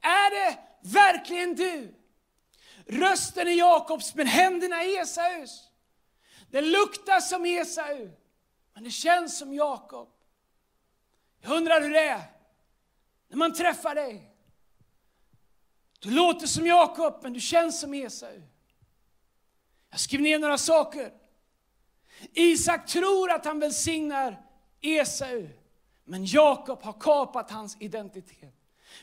är 0.00 0.30
det 0.30 0.58
verkligen 0.80 1.54
du? 1.54 1.94
Rösten 2.86 3.48
är 3.48 3.52
Jakobs 3.52 4.14
men 4.14 4.26
händerna 4.26 4.82
är 4.82 5.02
Esaus. 5.02 5.70
Det 6.50 6.60
luktar 6.60 7.20
som 7.20 7.46
Esau, 7.46 8.10
men 8.74 8.84
det 8.84 8.90
känns 8.90 9.38
som 9.38 9.54
Jakob. 9.54 10.08
Jag 11.40 11.52
undrar 11.52 11.80
hur 11.80 11.90
det 11.90 12.08
är 12.08 12.22
när 13.28 13.36
man 13.36 13.52
träffar 13.52 13.94
dig. 13.94 14.32
Du 15.98 16.10
låter 16.10 16.46
som 16.46 16.66
Jakob, 16.66 17.18
men 17.22 17.32
du 17.32 17.40
känns 17.40 17.80
som 17.80 17.94
Esau. 17.94 18.42
Jag 19.90 20.00
skrev 20.00 20.20
ner 20.20 20.38
några 20.38 20.58
saker. 20.58 21.12
Isak 22.32 22.86
tror 22.86 23.30
att 23.30 23.44
han 23.44 23.60
välsignar 23.60 24.42
Esau, 24.80 25.48
men 26.04 26.24
Jakob 26.24 26.82
har 26.82 27.00
kapat 27.00 27.50
hans 27.50 27.76
identitet. 27.80 28.55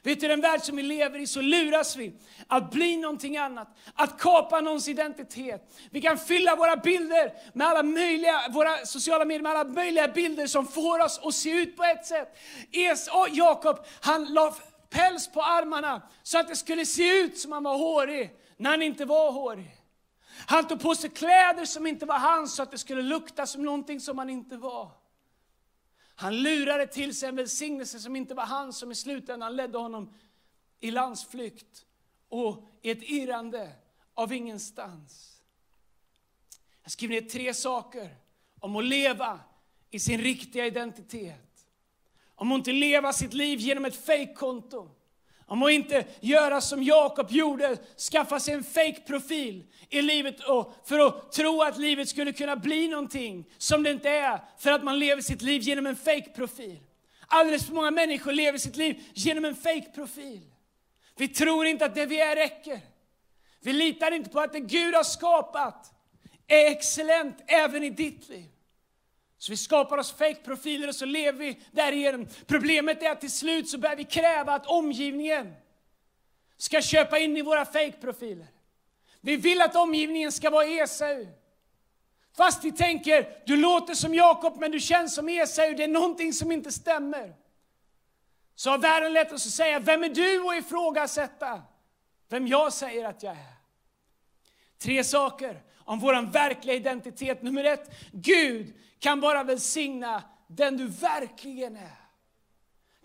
Vet 0.04 0.20
du, 0.20 0.26
i 0.26 0.30
den 0.30 0.42
värld 0.42 0.62
som 0.62 0.76
vi 0.76 0.84
lever 0.84 1.20
i 1.20 1.28
så 1.28 1.42
luras 1.42 1.96
vi 1.96 2.14
att 2.48 2.72
bli 2.72 2.98
någonting 2.98 3.38
annat, 3.38 3.78
att 3.94 4.20
kapa 4.20 4.62
någons 4.62 4.88
identitet. 4.88 5.74
Vi 5.92 6.02
kan 6.02 6.18
fylla 6.18 6.56
våra 6.56 6.76
bilder 6.76 7.34
med 7.54 7.68
alla 7.68 7.84
möjliga, 7.84 8.42
våra 8.50 8.86
sociala 8.86 9.26
medier 9.26 9.44
med 9.44 9.52
alla 9.52 9.70
möjliga 9.70 10.08
bilder 10.08 10.48
som 10.48 10.68
får 10.68 11.00
oss 11.00 11.20
att 11.24 11.36
se 11.36 11.50
ut 11.50 11.78
på 11.78 11.84
ett 11.84 12.06
sätt. 12.06 12.38
Es, 12.72 13.10
Jakob, 13.32 13.86
han 14.02 14.26
la 14.26 14.56
päls 14.90 15.28
på 15.28 15.42
armarna 15.42 16.02
så 16.24 16.40
att 16.40 16.48
det 16.48 16.56
skulle 16.56 16.86
se 16.86 17.20
ut 17.20 17.40
som 17.40 17.52
han 17.52 17.64
var 17.64 17.78
hårig, 17.78 18.32
när 18.58 18.70
han 18.70 18.82
inte 18.82 19.06
var 19.06 19.32
hårig. 19.32 19.72
Han 20.48 20.68
tog 20.68 20.82
på 20.82 20.96
sig 20.96 21.10
kläder 21.10 21.66
som 21.66 21.88
inte 21.88 22.06
var 22.06 22.20
hans 22.20 22.56
så 22.56 22.64
att 22.64 22.72
det 22.72 22.78
skulle 22.78 23.02
lukta 23.02 23.46
som 23.46 23.64
någonting 23.64 24.00
som 24.00 24.18
han 24.18 24.30
inte 24.30 24.58
var. 24.58 25.03
Han 26.16 26.38
lurade 26.44 26.88
till 26.88 27.16
sig 27.16 27.30
en 27.30 27.36
välsignelse 27.36 28.00
som 28.00 28.16
inte 28.16 28.34
var 28.34 28.46
hans, 28.46 28.78
som 28.78 28.92
i 28.92 28.96
slutändan 28.96 29.56
ledde 29.56 29.78
honom 29.78 30.14
i 30.80 30.92
landsflykt 30.92 31.86
och 32.30 32.70
i 32.82 32.92
ett 32.92 33.04
irrande 33.04 33.72
av 34.14 34.34
ingenstans. 34.34 35.42
Jag 36.84 36.92
skriver 36.92 37.22
ner 37.22 37.30
tre 37.30 37.54
saker 37.54 38.16
om 38.60 38.76
att 38.76 38.86
leva 38.86 39.40
i 39.90 40.00
sin 40.00 40.22
riktiga 40.22 40.66
identitet. 40.66 41.68
Om 42.36 42.52
att 42.52 42.58
inte 42.58 42.72
leva 42.72 43.14
sitt 43.14 43.34
liv 43.34 43.60
genom 43.60 43.86
ett 43.86 44.06
fejkkonto. 44.06 44.90
Om 45.48 45.64
att 45.64 45.72
inte 45.72 46.06
göra 46.20 46.62
som 46.62 46.84
Jakob 46.84 47.32
gjorde, 47.32 47.78
skaffa 48.12 48.40
sig 48.40 48.54
en 48.54 48.64
fake-profil 48.64 49.64
i 49.90 50.02
livet 50.02 50.36
för 50.86 51.00
att 51.00 51.32
tro 51.32 51.62
att 51.62 51.78
livet 51.78 52.10
skulle 52.10 52.34
kunna 52.34 52.56
bli 52.56 52.88
någonting 52.88 53.46
som 53.58 53.84
det 53.84 53.92
inte 53.92 54.10
är, 54.10 54.42
för 54.60 54.72
att 54.72 54.84
man 54.84 55.00
lever 55.00 55.22
sitt 55.22 55.42
liv 55.42 55.62
genom 55.62 55.86
en 55.86 55.96
fake-profil. 55.96 56.80
Alldeles 57.28 57.66
för 57.66 57.74
många 57.74 57.92
människor 57.92 58.32
lever 58.32 58.58
sitt 58.58 58.76
liv 58.76 59.04
genom 59.14 59.46
en 59.46 59.56
fake-profil. 59.56 60.42
Vi 61.18 61.28
tror 61.28 61.66
inte 61.66 61.86
att 61.86 61.96
det 61.96 62.06
vi 62.06 62.22
är 62.22 62.36
räcker. 62.36 62.80
Vi 63.62 63.74
litar 63.74 64.12
inte 64.12 64.30
på 64.30 64.40
att 64.40 64.54
det 64.54 64.60
Gud 64.60 64.96
har 64.96 65.04
skapat 65.04 65.94
är 66.48 66.72
excellent 66.72 67.44
även 67.48 67.84
i 67.84 67.90
ditt 67.90 68.30
liv. 68.30 68.53
Så 69.44 69.52
vi 69.52 69.58
skapar 69.58 69.98
oss 69.98 70.12
fake-profiler 70.12 70.88
och 70.88 70.96
så 70.96 71.06
lever 71.06 71.40
vi 71.40 71.60
därigenom. 71.72 72.28
Problemet 72.48 73.04
är 73.04 73.12
att 73.12 73.22
till 73.22 73.32
slut 73.32 73.70
så 73.70 73.78
börjar 73.78 73.96
vi 73.96 74.04
kräva 74.04 74.54
att 74.54 74.66
omgivningen 74.66 75.54
ska 76.58 76.82
köpa 76.82 77.20
in 77.20 77.38
i 77.38 77.42
våra 77.42 77.66
fake-profiler. 77.66 78.48
Vi 79.22 79.36
vill 79.36 79.62
att 79.62 79.76
omgivningen 79.76 80.32
ska 80.32 80.50
vara 80.50 80.66
Esau. 80.66 81.28
Fast 82.38 82.64
vi 82.64 82.72
tänker, 82.72 83.42
du 83.46 83.58
låter 83.58 83.94
som 83.94 84.16
Jakob 84.16 84.60
men 84.60 84.72
du 84.72 84.80
känns 84.80 85.16
som 85.16 85.30
Esau, 85.30 85.74
det 85.74 85.84
är 85.84 85.88
någonting 85.88 86.34
som 86.34 86.52
inte 86.52 86.72
stämmer. 86.72 87.36
Så 88.56 88.70
har 88.70 88.78
världen 88.78 89.14
lätt 89.14 89.32
oss 89.32 89.46
att 89.46 89.52
säga, 89.54 89.80
vem 89.80 90.04
är 90.04 90.10
du 90.10 90.50
att 90.50 90.66
ifrågasätta 90.66 91.62
vem 92.30 92.48
jag 92.48 92.74
säger 92.74 93.06
att 93.06 93.24
jag 93.24 93.34
är? 93.34 93.54
Tre 94.78 95.04
saker 95.04 95.62
om 95.86 96.00
vår 96.00 96.32
verkliga 96.32 96.76
identitet. 96.76 97.42
Nummer 97.42 97.64
ett, 97.64 97.92
Gud 98.12 98.74
kan 99.00 99.20
bara 99.20 99.44
välsigna 99.44 100.24
den 100.48 100.78
du 100.78 100.88
verkligen 100.88 101.76
är. 101.76 102.04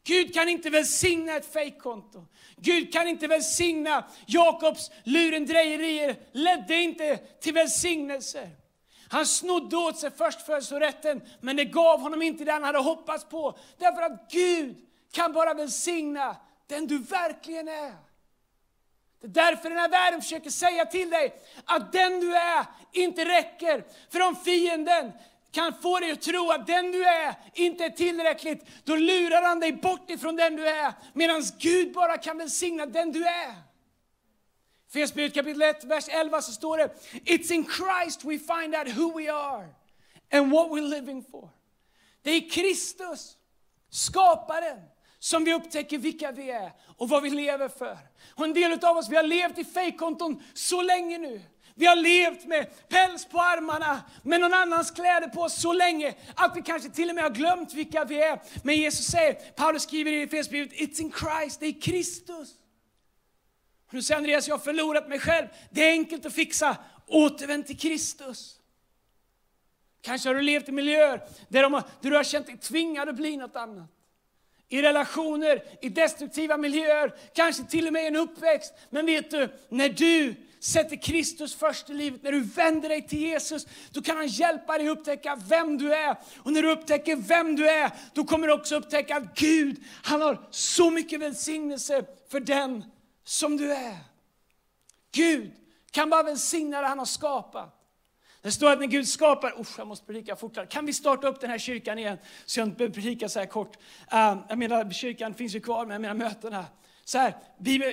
Gud 0.04 0.34
kan 0.34 0.48
inte 0.48 0.70
välsigna 0.70 1.36
ett 1.36 1.52
fejkkonto. 1.52 2.24
Gud 2.56 2.92
kan 2.92 3.08
inte 3.08 3.26
välsigna 3.26 4.04
Jakobs 4.26 4.90
lurendrejerier, 5.04 6.16
ledde 6.32 6.74
inte 6.74 7.16
till 7.16 7.54
välsignelse. 7.54 8.50
Han 9.08 9.26
snodde 9.26 9.76
åt 9.76 9.98
sig 9.98 10.10
förstfödslorätten, 10.10 11.22
men 11.40 11.56
det 11.56 11.64
gav 11.64 12.00
honom 12.00 12.22
inte 12.22 12.44
det 12.44 12.52
han 12.52 12.62
hade 12.62 12.78
hoppats 12.78 13.24
på. 13.24 13.58
Därför 13.78 14.02
att 14.02 14.30
Gud 14.30 14.76
kan 15.12 15.32
bara 15.32 15.54
välsigna 15.54 16.36
den 16.66 16.86
du 16.86 16.98
verkligen 16.98 17.68
är. 17.68 18.07
Det 19.20 19.26
är 19.26 19.30
därför 19.30 19.68
den 19.68 19.78
här 19.78 19.88
världen 19.88 20.22
försöker 20.22 20.50
säga 20.50 20.86
till 20.86 21.10
dig 21.10 21.34
att 21.64 21.92
den 21.92 22.20
du 22.20 22.36
är 22.36 22.66
inte 22.92 23.24
räcker. 23.24 23.84
För 24.10 24.22
om 24.22 24.36
fienden 24.36 25.12
kan 25.50 25.74
få 25.74 25.98
dig 25.98 26.10
att 26.10 26.22
tro 26.22 26.50
att 26.50 26.66
den 26.66 26.92
du 26.92 27.04
är 27.04 27.34
inte 27.54 27.84
är 27.84 27.90
tillräckligt, 27.90 28.66
då 28.84 28.96
lurar 28.96 29.42
han 29.42 29.60
dig 29.60 29.72
bort 29.72 30.10
ifrån 30.10 30.36
den 30.36 30.56
du 30.56 30.68
är, 30.68 30.92
medan 31.12 31.42
Gud 31.58 31.92
bara 31.92 32.18
kan 32.18 32.38
välsigna 32.38 32.86
den 32.86 33.12
du 33.12 33.26
är. 33.26 33.54
Fesbrevet 34.92 35.34
kapitel 35.34 35.62
1, 35.62 35.84
vers 35.84 36.08
11 36.08 36.42
så 36.42 36.52
står 36.52 36.78
det 36.78 36.94
It's 37.12 37.52
in 37.52 37.64
Christ 37.64 38.24
we 38.24 38.38
find 38.38 38.74
out 38.74 38.96
who 38.96 39.18
we 39.18 39.32
are 39.32 39.68
and 40.32 40.50
what 40.52 40.70
we're 40.70 40.88
living 40.88 41.24
for. 41.30 41.50
Det 42.22 42.30
är 42.30 42.50
Kristus, 42.50 43.36
skaparen, 43.90 44.80
som 45.18 45.44
vi 45.44 45.54
upptäcker 45.54 45.98
vilka 45.98 46.32
vi 46.32 46.50
är 46.50 46.72
och 46.96 47.08
vad 47.08 47.22
vi 47.22 47.30
lever 47.30 47.68
för. 47.68 47.98
Och 48.34 48.44
en 48.44 48.54
del 48.54 48.84
av 48.84 48.96
oss 48.96 49.08
vi 49.08 49.16
har 49.16 49.22
levt 49.22 49.58
i 49.58 49.64
fejkkonton 49.64 50.42
så 50.54 50.82
länge 50.82 51.18
nu. 51.18 51.42
Vi 51.74 51.86
har 51.86 51.96
levt 51.96 52.46
med 52.46 52.88
päls 52.88 53.24
på 53.24 53.38
armarna, 53.38 54.02
med 54.22 54.40
någon 54.40 54.54
annans 54.54 54.90
kläder 54.90 55.28
på 55.28 55.40
oss 55.40 55.60
så 55.60 55.72
länge 55.72 56.14
att 56.34 56.56
vi 56.56 56.62
kanske 56.62 56.90
till 56.90 57.08
och 57.08 57.14
med 57.14 57.24
har 57.24 57.30
glömt 57.30 57.74
vilka 57.74 58.04
vi 58.04 58.22
är. 58.22 58.42
Men 58.62 58.76
Jesus 58.76 59.06
säger, 59.06 59.34
Paulus 59.34 59.82
skriver 59.82 60.12
i 60.12 60.22
Efesierbrevet, 60.22 60.72
It's 60.72 61.00
in 61.00 61.12
Christ, 61.12 61.60
det 61.60 61.66
är 61.66 61.80
Kristus. 61.80 62.54
Och 63.86 63.94
nu 63.94 64.02
säger 64.02 64.18
Andreas, 64.18 64.48
jag 64.48 64.54
har 64.54 64.64
förlorat 64.64 65.08
mig 65.08 65.18
själv. 65.18 65.46
Det 65.70 65.84
är 65.84 65.92
enkelt 65.92 66.26
att 66.26 66.34
fixa. 66.34 66.76
Återvänd 67.06 67.66
till 67.66 67.78
Kristus. 67.78 68.60
Kanske 70.00 70.28
har 70.28 70.34
du 70.34 70.42
levt 70.42 70.68
i 70.68 70.72
miljöer 70.72 71.22
där, 71.48 71.62
de, 71.62 71.72
där 71.72 72.10
du 72.10 72.16
har 72.16 72.24
känt 72.24 72.46
dig 72.46 72.58
tvingad 72.58 73.08
att 73.08 73.16
bli 73.16 73.36
något 73.36 73.56
annat. 73.56 73.97
I 74.68 74.82
relationer, 74.82 75.62
i 75.80 75.88
destruktiva 75.88 76.56
miljöer, 76.56 77.14
kanske 77.34 77.64
till 77.64 77.86
och 77.86 77.92
med 77.92 78.04
i 78.04 78.06
en 78.06 78.16
uppväxt. 78.16 78.74
Men 78.90 79.06
vet 79.06 79.30
du, 79.30 79.48
när 79.68 79.88
du 79.88 80.34
sätter 80.60 80.96
Kristus 80.96 81.54
först 81.54 81.90
i 81.90 81.94
livet, 81.94 82.22
när 82.22 82.32
du 82.32 82.40
vänder 82.40 82.88
dig 82.88 83.08
till 83.08 83.18
Jesus, 83.18 83.66
då 83.90 84.02
kan 84.02 84.16
han 84.16 84.26
hjälpa 84.26 84.78
dig 84.78 84.88
upptäcka 84.88 85.38
vem 85.48 85.78
du 85.78 85.94
är. 85.94 86.16
Och 86.38 86.52
när 86.52 86.62
du 86.62 86.70
upptäcker 86.70 87.16
vem 87.16 87.56
du 87.56 87.68
är, 87.68 87.90
då 88.14 88.24
kommer 88.24 88.46
du 88.46 88.52
också 88.52 88.76
upptäcka 88.76 89.16
att 89.16 89.38
Gud, 89.38 89.84
han 90.02 90.22
har 90.22 90.46
så 90.50 90.90
mycket 90.90 91.20
välsignelse 91.20 92.04
för 92.30 92.40
den 92.40 92.84
som 93.24 93.56
du 93.56 93.72
är. 93.72 93.96
Gud 95.12 95.52
kan 95.90 96.10
bara 96.10 96.22
välsigna 96.22 96.80
det 96.80 96.86
han 96.86 96.98
har 96.98 97.06
skapat. 97.06 97.77
Det 98.42 98.52
står 98.52 98.72
att 98.72 98.78
när 98.78 98.86
Gud 98.86 99.08
skapar, 99.08 99.60
usch 99.60 99.78
jag 99.78 99.86
måste 99.86 100.06
predika 100.06 100.36
fortare. 100.36 100.66
Kan 100.66 100.86
vi 100.86 100.92
starta 100.92 101.28
upp 101.28 101.40
den 101.40 101.50
här 101.50 101.58
kyrkan 101.58 101.98
igen? 101.98 102.18
Så 102.46 102.60
jag 102.60 102.68
inte 102.68 102.76
behöver 102.76 102.94
predika 102.94 103.28
så 103.28 103.38
här 103.38 103.46
kort. 103.46 103.76
Uh, 104.12 104.38
jag 104.48 104.58
menar 104.58 104.90
kyrkan 104.90 105.34
finns 105.34 105.54
ju 105.54 105.60
kvar, 105.60 105.86
men 105.86 105.92
jag 105.92 106.00
menar 106.00 106.14
mötena 106.14 106.64
så 107.08 107.18
här, 107.18 107.34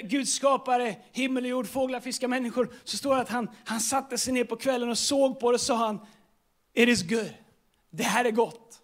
Gud 0.04 0.28
skapade 0.28 0.96
himmel 1.12 1.44
och 1.44 1.50
jord, 1.50 1.68
fåglar, 1.68 2.00
fiskar, 2.00 2.28
människor. 2.28 2.74
Så 2.84 2.98
står 2.98 3.16
det 3.16 3.22
att 3.22 3.30
han, 3.30 3.50
han 3.66 3.80
satte 3.80 4.18
sig 4.18 4.34
ner 4.34 4.44
på 4.44 4.56
kvällen 4.56 4.90
och 4.90 4.98
såg 4.98 5.40
på 5.40 5.52
det 5.52 5.56
och 5.56 5.62
sa 5.62 5.76
han, 5.76 6.00
It 6.74 6.90
is 6.90 7.04
good. 7.04 7.34
Det 7.90 8.04
här 8.04 8.26
är 8.26 8.32
gott. 8.32 8.82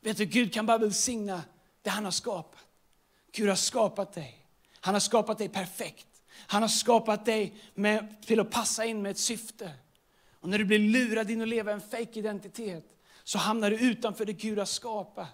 Vet 0.00 0.16
du, 0.16 0.24
Gud 0.24 0.54
kan 0.54 0.66
bara 0.66 0.78
välsigna 0.78 1.42
det 1.82 1.90
han 1.90 2.04
har 2.04 2.12
skapat. 2.12 2.60
Gud 3.32 3.48
har 3.48 3.56
skapat 3.56 4.12
dig. 4.12 4.46
Han 4.80 4.94
har 4.94 5.00
skapat 5.00 5.38
dig 5.38 5.48
perfekt. 5.48 6.06
Han 6.46 6.62
har 6.62 6.68
skapat 6.68 7.24
dig 7.24 7.54
med, 7.74 8.16
till 8.26 8.40
att 8.40 8.50
passa 8.50 8.84
in 8.84 9.02
med 9.02 9.10
ett 9.10 9.18
syfte. 9.18 9.70
Och 10.40 10.48
när 10.48 10.58
du 10.58 10.64
blir 10.64 10.78
lurad 10.78 11.30
in 11.30 11.42
att 11.42 11.48
leva 11.48 11.72
en 11.72 11.80
fake 11.80 12.18
identitet 12.18 12.84
så 13.24 13.38
hamnar 13.38 13.70
du 13.70 13.78
utanför 13.78 14.24
det 14.24 14.32
Gud 14.32 14.58
har 14.58 14.64
skapat. 14.64 15.28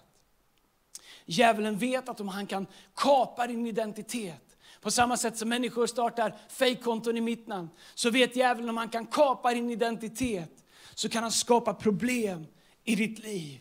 Djävulen 1.25 1.77
vet 1.77 2.09
att 2.09 2.19
om 2.19 2.27
han 2.27 2.47
kan 2.47 2.67
kapa 2.95 3.47
din 3.47 3.67
identitet, 3.67 4.57
på 4.81 4.91
samma 4.91 5.17
sätt 5.17 5.37
som 5.37 5.49
människor 5.49 5.87
startar 5.87 6.35
fejkkonton 6.49 7.17
i 7.17 7.21
mitt 7.21 7.47
namn, 7.47 7.69
så 7.95 8.09
vet 8.09 8.35
djävulen 8.35 8.69
om 8.69 8.77
han 8.77 8.89
kan 8.89 9.05
kapa 9.05 9.53
din 9.53 9.69
identitet, 9.69 10.63
så 10.95 11.09
kan 11.09 11.23
han 11.23 11.31
skapa 11.31 11.73
problem 11.73 12.45
i 12.83 12.95
ditt 12.95 13.19
liv. 13.19 13.59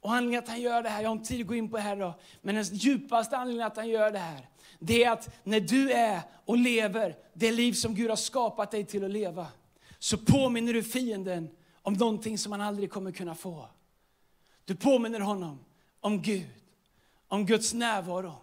Och 0.00 0.12
anledningen 0.12 0.42
att 0.42 0.48
han 0.48 0.60
gör 0.60 0.82
det 0.82 0.88
här, 0.88 1.02
jag 1.02 1.08
har 1.08 1.16
inte 1.16 1.28
tid 1.28 1.40
att 1.40 1.46
gå 1.46 1.54
in 1.54 1.70
på 1.70 1.76
det 1.76 1.82
här 1.82 1.96
då, 1.96 2.14
men 2.42 2.54
den 2.54 2.64
djupaste 2.64 3.36
anledningen 3.36 3.66
att 3.66 3.76
han 3.76 3.88
gör 3.88 4.10
det 4.10 4.18
här, 4.18 4.48
det 4.78 5.04
är 5.04 5.10
att 5.10 5.28
när 5.44 5.60
du 5.60 5.92
är 5.92 6.20
och 6.44 6.56
lever 6.56 7.16
det 7.32 7.52
liv 7.52 7.72
som 7.72 7.94
Gud 7.94 8.10
har 8.10 8.16
skapat 8.16 8.70
dig 8.70 8.84
till 8.84 9.04
att 9.04 9.10
leva, 9.10 9.46
så 10.00 10.18
påminner 10.18 10.72
du 10.72 10.82
fienden 10.82 11.50
om 11.82 11.92
någonting 11.92 12.38
som 12.38 12.52
han 12.52 12.60
aldrig 12.60 12.90
kommer 12.90 13.12
kunna 13.12 13.34
få. 13.34 13.68
Du 14.64 14.74
påminner 14.74 15.20
honom 15.20 15.64
om 16.00 16.22
Gud, 16.22 16.46
om 17.28 17.46
Guds 17.46 17.74
närvaro, 17.74 18.34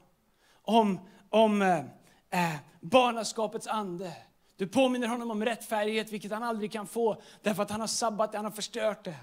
om, 0.61 0.99
om 1.29 1.61
eh, 1.61 1.79
eh 2.29 2.55
barnaskapets 2.81 3.67
ande. 3.67 4.13
Du 4.55 4.67
påminner 4.67 5.07
honom 5.07 5.31
om 5.31 5.45
rättfärdighet, 5.45 6.11
vilket 6.11 6.31
han 6.31 6.43
aldrig 6.43 6.71
kan 6.71 6.87
få, 6.87 7.21
därför 7.41 7.63
att 7.63 7.71
han 7.71 7.79
har 7.79 7.87
sabbat 7.87 8.31
det, 8.31 8.37
han 8.37 8.45
har 8.45 8.51
förstört 8.51 9.03
det. 9.03 9.15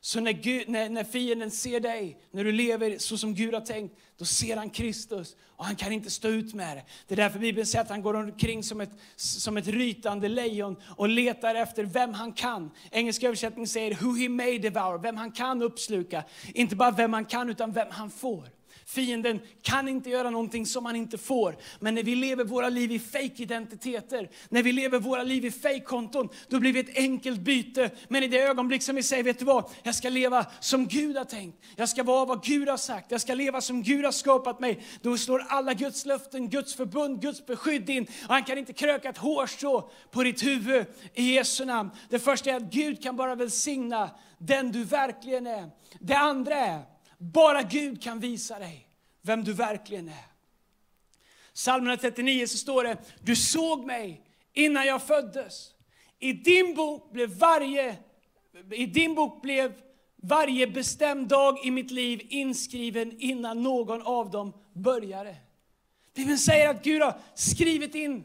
Så 0.00 0.20
när, 0.20 0.32
Gud, 0.32 0.68
när, 0.68 0.88
när 0.88 1.04
fienden 1.04 1.50
ser 1.50 1.80
dig, 1.80 2.18
när 2.30 2.44
du 2.44 2.52
lever 2.52 2.98
så 2.98 3.18
som 3.18 3.34
Gud 3.34 3.54
har 3.54 3.60
tänkt, 3.60 3.98
då 4.18 4.24
ser 4.24 4.56
han 4.56 4.70
Kristus 4.70 5.36
och 5.46 5.64
han 5.64 5.76
kan 5.76 5.92
inte 5.92 6.10
stå 6.10 6.28
ut 6.28 6.54
med 6.54 6.76
det. 6.76 6.82
Det 7.06 7.14
är 7.14 7.16
därför 7.16 7.38
Bibeln 7.38 7.66
säger 7.66 7.84
att 7.84 7.90
han 7.90 8.02
går 8.02 8.14
omkring 8.14 8.62
som 8.62 8.80
ett, 8.80 8.90
som 9.16 9.56
ett 9.56 9.66
rytande 9.66 10.28
lejon 10.28 10.76
och 10.96 11.08
letar 11.08 11.54
efter 11.54 11.84
vem 11.84 12.14
han 12.14 12.32
kan. 12.32 12.70
Engelska 12.90 13.26
översättning 13.26 13.66
säger 13.66 13.98
who 14.00 14.16
he 14.16 14.28
may 14.28 14.58
devour, 14.58 14.98
vem 14.98 15.16
han 15.16 15.32
kan 15.32 15.62
uppsluka. 15.62 16.24
Inte 16.54 16.76
bara 16.76 16.90
vem 16.90 17.12
han 17.12 17.24
kan, 17.24 17.50
utan 17.50 17.72
vem 17.72 17.88
han 17.90 18.10
får. 18.10 18.57
Fienden 18.88 19.40
kan 19.62 19.88
inte 19.88 20.10
göra 20.10 20.30
någonting 20.30 20.66
som 20.66 20.86
han 20.86 20.96
inte 20.96 21.18
får. 21.18 21.56
Men 21.80 21.94
när 21.94 22.02
vi 22.02 22.14
lever 22.14 22.44
våra 22.44 22.68
liv 22.68 22.92
i 22.92 22.98
fake-identiteter, 22.98 24.30
när 24.48 24.62
vi 24.62 24.72
lever 24.72 24.98
våra 24.98 25.22
liv 25.22 25.44
i 25.44 25.50
fake-konton, 25.50 26.28
då 26.48 26.60
blir 26.60 26.72
vi 26.72 26.80
ett 26.80 26.96
enkelt 26.96 27.40
byte. 27.40 27.90
Men 28.08 28.22
i 28.22 28.28
det 28.28 28.38
ögonblick 28.38 28.82
som 28.82 28.96
vi 28.96 29.02
säger, 29.02 29.22
vet 29.22 29.38
du 29.38 29.44
vad? 29.44 29.70
Jag 29.82 29.94
ska 29.94 30.08
leva 30.08 30.46
som 30.60 30.86
Gud 30.86 31.16
har 31.16 31.24
tänkt. 31.24 31.64
Jag 31.76 31.88
ska 31.88 32.02
vara 32.02 32.24
vad 32.24 32.44
Gud 32.44 32.68
har 32.68 32.76
sagt. 32.76 33.10
Jag 33.10 33.20
ska 33.20 33.34
leva 33.34 33.60
som 33.60 33.82
Gud 33.82 34.04
har 34.04 34.12
skapat 34.12 34.60
mig. 34.60 34.82
Då 35.02 35.16
slår 35.16 35.44
alla 35.48 35.74
Guds 35.74 36.06
löften, 36.06 36.48
Guds 36.48 36.74
förbund, 36.74 37.22
Guds 37.22 37.46
beskydd 37.46 37.90
in. 37.90 38.02
Och 38.02 38.34
han 38.34 38.44
kan 38.44 38.58
inte 38.58 38.72
kröka 38.72 39.08
ett 39.08 39.18
hårstrå 39.18 39.90
på 40.10 40.22
ditt 40.22 40.44
huvud 40.44 40.86
i 41.14 41.34
Jesu 41.34 41.64
namn. 41.64 41.90
Det 42.08 42.18
första 42.18 42.50
är 42.50 42.56
att 42.56 42.72
Gud 42.72 43.02
kan 43.02 43.16
bara 43.16 43.34
välsigna 43.34 44.10
den 44.38 44.72
du 44.72 44.84
verkligen 44.84 45.46
är. 45.46 45.70
Det 46.00 46.14
andra 46.14 46.54
är, 46.54 46.97
bara 47.18 47.62
Gud 47.62 48.02
kan 48.02 48.20
visa 48.20 48.58
dig 48.58 48.88
vem 49.22 49.44
du 49.44 49.52
verkligen 49.52 50.08
är. 50.08 50.26
Psalm 51.54 51.96
39 51.96 52.46
så 52.46 52.58
står 52.58 52.84
det, 52.84 52.96
du 53.22 53.36
såg 53.36 53.84
mig 53.84 54.22
innan 54.52 54.86
jag 54.86 55.02
föddes. 55.02 55.74
I 56.18 56.32
din 56.32 56.74
bok 56.74 57.12
blev 57.12 57.30
varje, 57.30 57.96
i 58.70 58.86
din 58.86 59.14
bok 59.14 59.42
blev 59.42 59.72
varje 60.16 60.66
bestämd 60.66 61.28
dag 61.28 61.64
i 61.64 61.70
mitt 61.70 61.90
liv 61.90 62.26
inskriven 62.28 63.16
innan 63.18 63.62
någon 63.62 64.02
av 64.02 64.30
dem 64.30 64.52
började. 64.72 65.36
Bibeln 66.14 66.38
säger 66.38 66.68
att 66.68 66.84
Gud 66.84 67.02
har 67.02 67.20
skrivit 67.34 67.94
in 67.94 68.24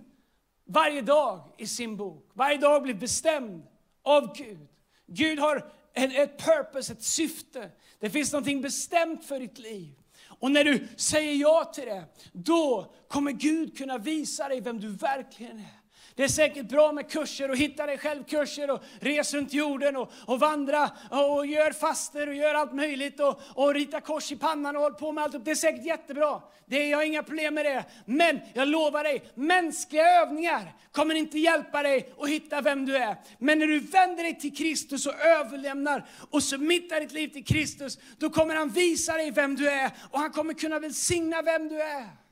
varje 0.66 1.02
dag 1.02 1.42
i 1.58 1.68
sin 1.68 1.98
bok. 1.98 2.32
Varje 2.34 2.58
dag 2.58 2.84
blir 2.84 2.94
bestämd 2.94 3.64
av 4.02 4.38
Gud. 4.38 4.68
Gud 5.08 5.40
har 5.40 5.72
ett 5.94 6.46
purpose, 6.46 6.94
ett 6.94 7.04
syfte. 7.04 7.72
Det 8.04 8.10
finns 8.10 8.34
något 8.34 8.62
bestämt 8.62 9.26
för 9.26 9.40
ditt 9.40 9.60
liv. 9.60 9.94
Och 10.28 10.52
när 10.52 10.64
du 10.64 10.88
säger 10.98 11.34
ja 11.34 11.72
till 11.76 11.86
det, 11.86 12.06
då 12.32 12.94
kommer 13.08 13.32
Gud 13.32 13.78
kunna 13.78 13.98
visa 13.98 14.48
dig 14.48 14.62
vem 14.62 14.80
du 14.80 14.90
verkligen 14.90 15.60
är. 15.60 15.83
Det 16.16 16.24
är 16.24 16.28
säkert 16.28 16.70
bra 16.70 16.92
med 16.92 17.10
kurser 17.12 17.50
och 17.50 17.58
hitta 17.58 17.86
dig 17.86 17.98
själv-kurser 17.98 18.72
och 18.72 18.84
res 19.00 19.34
runt 19.34 19.54
jorden 19.54 19.96
och, 19.96 20.12
och 20.26 20.40
vandra 20.40 20.92
och 21.10 21.46
gör 21.46 21.72
faster 21.72 22.30
och 22.30 22.36
gör 22.36 22.54
allt 22.54 22.74
möjligt 22.74 23.20
och, 23.20 23.42
och 23.56 23.74
rita 23.74 24.02
kors 24.02 24.32
i 24.32 24.36
pannan 24.36 24.76
och 24.76 24.82
håll 24.82 24.94
på 24.94 25.12
med 25.12 25.24
allt. 25.24 25.46
Det 25.46 25.52
är 25.52 25.56
säkert 25.56 25.86
jättebra. 25.86 26.42
Det, 26.66 26.88
jag 26.88 26.98
har 26.98 27.04
inga 27.04 27.24
problem 27.24 27.54
med 27.54 27.66
det. 27.66 27.86
Men 28.06 28.40
jag 28.54 28.68
lovar 28.68 29.04
dig, 29.04 29.24
mänskliga 29.36 30.22
övningar 30.22 30.74
kommer 30.92 31.16
inte 31.16 31.40
hjälpa 31.40 31.84
dig 31.84 32.14
att 32.20 32.30
hitta 32.30 32.62
vem 32.62 32.86
du 32.86 32.98
är. 32.98 33.16
Men 33.38 33.60
när 33.60 33.68
du 33.68 33.80
vänder 33.80 34.24
dig 34.24 34.40
till 34.40 34.56
Kristus 34.56 35.06
och 35.06 35.20
överlämnar 35.20 36.06
och 36.30 36.44
submittar 36.44 37.00
ditt 37.00 37.12
liv 37.12 37.28
till 37.28 37.46
Kristus, 37.46 38.00
då 38.18 38.30
kommer 38.30 38.56
han 38.56 38.70
visa 38.70 39.14
dig 39.14 39.32
vem 39.32 39.56
du 39.56 39.70
är 39.70 39.92
och 40.12 40.20
han 40.20 40.32
kommer 40.32 40.54
kunna 40.54 40.80
välsigna 40.80 41.42
vem 41.42 41.68
du 41.68 41.82
är. 41.82 42.23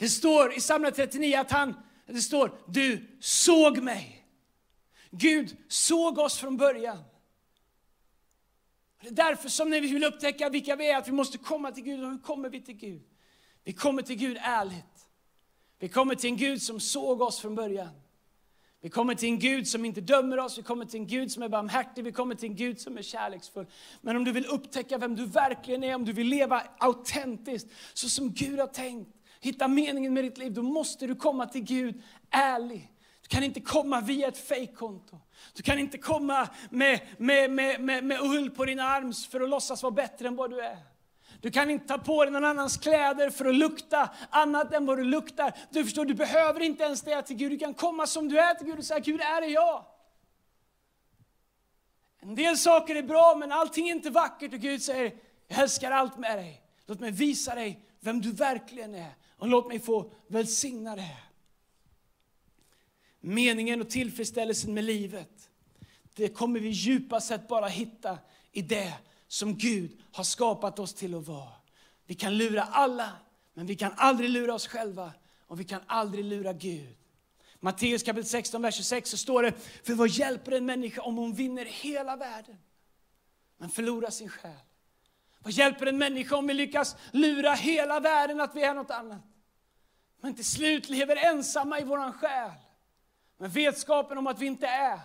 Det 0.00 0.08
står 0.08 0.52
i 0.52 0.58
Psalm 0.58 0.86
39 0.94 1.36
att 1.36 1.50
han, 1.50 1.74
det 2.06 2.20
står, 2.20 2.52
du 2.66 3.06
såg 3.20 3.82
mig. 3.82 4.26
Gud 5.10 5.56
såg 5.68 6.18
oss 6.18 6.38
från 6.38 6.56
början. 6.56 6.98
Det 9.02 9.08
är 9.08 9.12
därför 9.12 9.48
som 9.48 9.70
när 9.70 9.80
vi 9.80 9.92
vill 9.92 10.04
upptäcka 10.04 10.48
vilka 10.48 10.76
vi 10.76 10.90
är, 10.90 10.96
att 10.96 11.08
vi 11.08 11.12
måste 11.12 11.38
komma 11.38 11.72
till 11.72 11.84
Gud. 11.84 12.04
Och 12.04 12.10
hur 12.10 12.18
kommer 12.18 12.48
vi 12.48 12.60
till 12.60 12.74
Gud? 12.74 13.02
Vi 13.64 13.72
kommer 13.72 14.02
till 14.02 14.16
Gud 14.16 14.38
ärligt. 14.40 15.08
Vi 15.78 15.88
kommer 15.88 16.14
till 16.14 16.30
en 16.30 16.36
Gud 16.36 16.62
som 16.62 16.80
såg 16.80 17.22
oss 17.22 17.40
från 17.40 17.54
början. 17.54 18.00
Vi 18.80 18.90
kommer 18.90 19.14
till 19.14 19.28
en 19.28 19.38
Gud 19.38 19.68
som 19.68 19.84
inte 19.84 20.00
dömer 20.00 20.38
oss, 20.38 20.58
vi 20.58 20.62
kommer 20.62 20.84
till 20.84 21.00
en 21.00 21.06
Gud 21.06 21.32
som 21.32 21.42
är 21.42 21.48
barmhärtig, 21.48 22.04
vi 22.04 22.12
kommer 22.12 22.34
till 22.34 22.48
en 22.48 22.56
Gud 22.56 22.80
som 22.80 22.98
är 22.98 23.02
kärleksfull. 23.02 23.66
Men 24.00 24.16
om 24.16 24.24
du 24.24 24.32
vill 24.32 24.46
upptäcka 24.46 24.98
vem 24.98 25.16
du 25.16 25.26
verkligen 25.26 25.84
är, 25.84 25.94
om 25.94 26.04
du 26.04 26.12
vill 26.12 26.26
leva 26.26 26.62
autentiskt, 26.78 27.68
så 27.94 28.08
som 28.08 28.32
Gud 28.32 28.58
har 28.58 28.66
tänkt, 28.66 29.19
hitta 29.40 29.68
meningen 29.68 30.14
med 30.14 30.24
ditt 30.24 30.38
liv, 30.38 30.52
då 30.52 30.62
måste 30.62 31.06
du 31.06 31.14
komma 31.14 31.46
till 31.46 31.62
Gud 31.62 32.02
ärlig. 32.30 32.92
Du 33.22 33.28
kan 33.28 33.42
inte 33.42 33.60
komma 33.60 34.00
via 34.00 34.28
ett 34.28 34.38
fejkkonto. 34.38 35.20
Du 35.54 35.62
kan 35.62 35.78
inte 35.78 35.98
komma 35.98 36.48
med, 36.70 37.00
med, 37.18 37.50
med, 37.50 37.80
med, 37.80 38.04
med 38.04 38.20
ull 38.20 38.50
på 38.50 38.64
din 38.64 38.80
arm 38.80 39.12
för 39.12 39.40
att 39.40 39.48
låtsas 39.48 39.82
vara 39.82 39.92
bättre 39.92 40.28
än 40.28 40.36
vad 40.36 40.50
du 40.50 40.60
är. 40.60 40.78
Du 41.40 41.50
kan 41.50 41.70
inte 41.70 41.88
ta 41.88 41.98
på 41.98 42.24
dig 42.24 42.32
någon 42.32 42.44
annans 42.44 42.76
kläder 42.76 43.30
för 43.30 43.44
att 43.44 43.54
lukta 43.54 44.10
annat 44.30 44.72
än 44.72 44.86
vad 44.86 44.98
du 44.98 45.04
luktar. 45.04 45.54
Du 45.70 45.84
förstår, 45.84 46.04
du 46.04 46.14
behöver 46.14 46.60
inte 46.60 46.84
ens 46.84 47.02
det 47.02 47.22
till 47.22 47.36
Gud. 47.36 47.50
Du 47.50 47.58
kan 47.58 47.74
komma 47.74 48.06
som 48.06 48.28
du 48.28 48.38
är 48.38 48.54
till 48.54 48.66
Gud 48.66 48.78
och 48.78 48.84
säga, 48.84 49.00
Gud, 49.00 49.20
är 49.20 49.40
det 49.40 49.46
jag? 49.46 49.84
En 52.20 52.34
del 52.34 52.58
saker 52.58 52.94
är 52.94 53.02
bra, 53.02 53.34
men 53.38 53.52
allting 53.52 53.88
är 53.88 53.94
inte 53.94 54.10
vackert. 54.10 54.52
Och 54.52 54.60
Gud 54.60 54.82
säger, 54.82 55.14
jag 55.48 55.58
älskar 55.58 55.90
allt 55.90 56.18
med 56.18 56.38
dig. 56.38 56.62
Låt 56.86 57.00
mig 57.00 57.10
visa 57.10 57.54
dig 57.54 57.86
vem 58.00 58.20
du 58.20 58.32
verkligen 58.32 58.94
är. 58.94 59.14
Och 59.40 59.48
låt 59.48 59.68
mig 59.68 59.80
få 59.80 60.12
välsigna 60.26 60.96
det. 60.96 61.16
Meningen 63.20 63.80
och 63.80 63.90
tillfredsställelsen 63.90 64.74
med 64.74 64.84
livet, 64.84 65.50
det 66.14 66.28
kommer 66.28 66.60
vi 66.60 66.68
djupast 66.68 67.28
sett 67.28 67.48
bara 67.48 67.66
hitta 67.66 68.18
i 68.52 68.62
det 68.62 68.94
som 69.28 69.54
Gud 69.58 70.00
har 70.12 70.24
skapat 70.24 70.78
oss 70.78 70.94
till 70.94 71.14
att 71.14 71.26
vara. 71.26 71.52
Vi 72.06 72.14
kan 72.14 72.36
lura 72.36 72.62
alla, 72.62 73.12
men 73.54 73.66
vi 73.66 73.76
kan 73.76 73.92
aldrig 73.96 74.30
lura 74.30 74.54
oss 74.54 74.66
själva 74.66 75.12
och 75.46 75.60
vi 75.60 75.64
kan 75.64 75.80
aldrig 75.86 76.24
lura 76.24 76.52
Gud. 76.52 76.96
Matteus 77.60 78.02
kapitel 78.02 78.28
16, 78.28 78.62
vers 78.62 78.74
26 78.74 79.10
så 79.10 79.16
står 79.16 79.42
det, 79.42 79.52
för 79.82 79.94
vad 79.94 80.08
hjälper 80.08 80.52
en 80.52 80.66
människa 80.66 81.02
om 81.02 81.16
hon 81.16 81.34
vinner 81.34 81.64
hela 81.64 82.16
världen, 82.16 82.56
men 83.56 83.70
förlorar 83.70 84.10
sin 84.10 84.28
själ? 84.28 84.52
Vad 85.42 85.52
hjälper 85.52 85.86
en 85.86 85.98
människa 85.98 86.36
om 86.36 86.46
vi 86.46 86.54
lyckas 86.54 86.96
lura 87.12 87.54
hela 87.54 88.00
världen 88.00 88.40
att 88.40 88.56
vi 88.56 88.62
är 88.62 88.74
något 88.74 88.90
annat? 88.90 89.29
Men 90.20 90.34
till 90.34 90.44
slut 90.44 90.88
lever 90.88 91.16
ensamma 91.16 91.80
i 91.80 91.84
våran 91.84 92.12
själ. 92.12 92.50
Med 93.38 93.52
vetskapen 93.52 94.18
om 94.18 94.26
att 94.26 94.40
vi 94.40 94.46
inte 94.46 94.66
är 94.66 95.00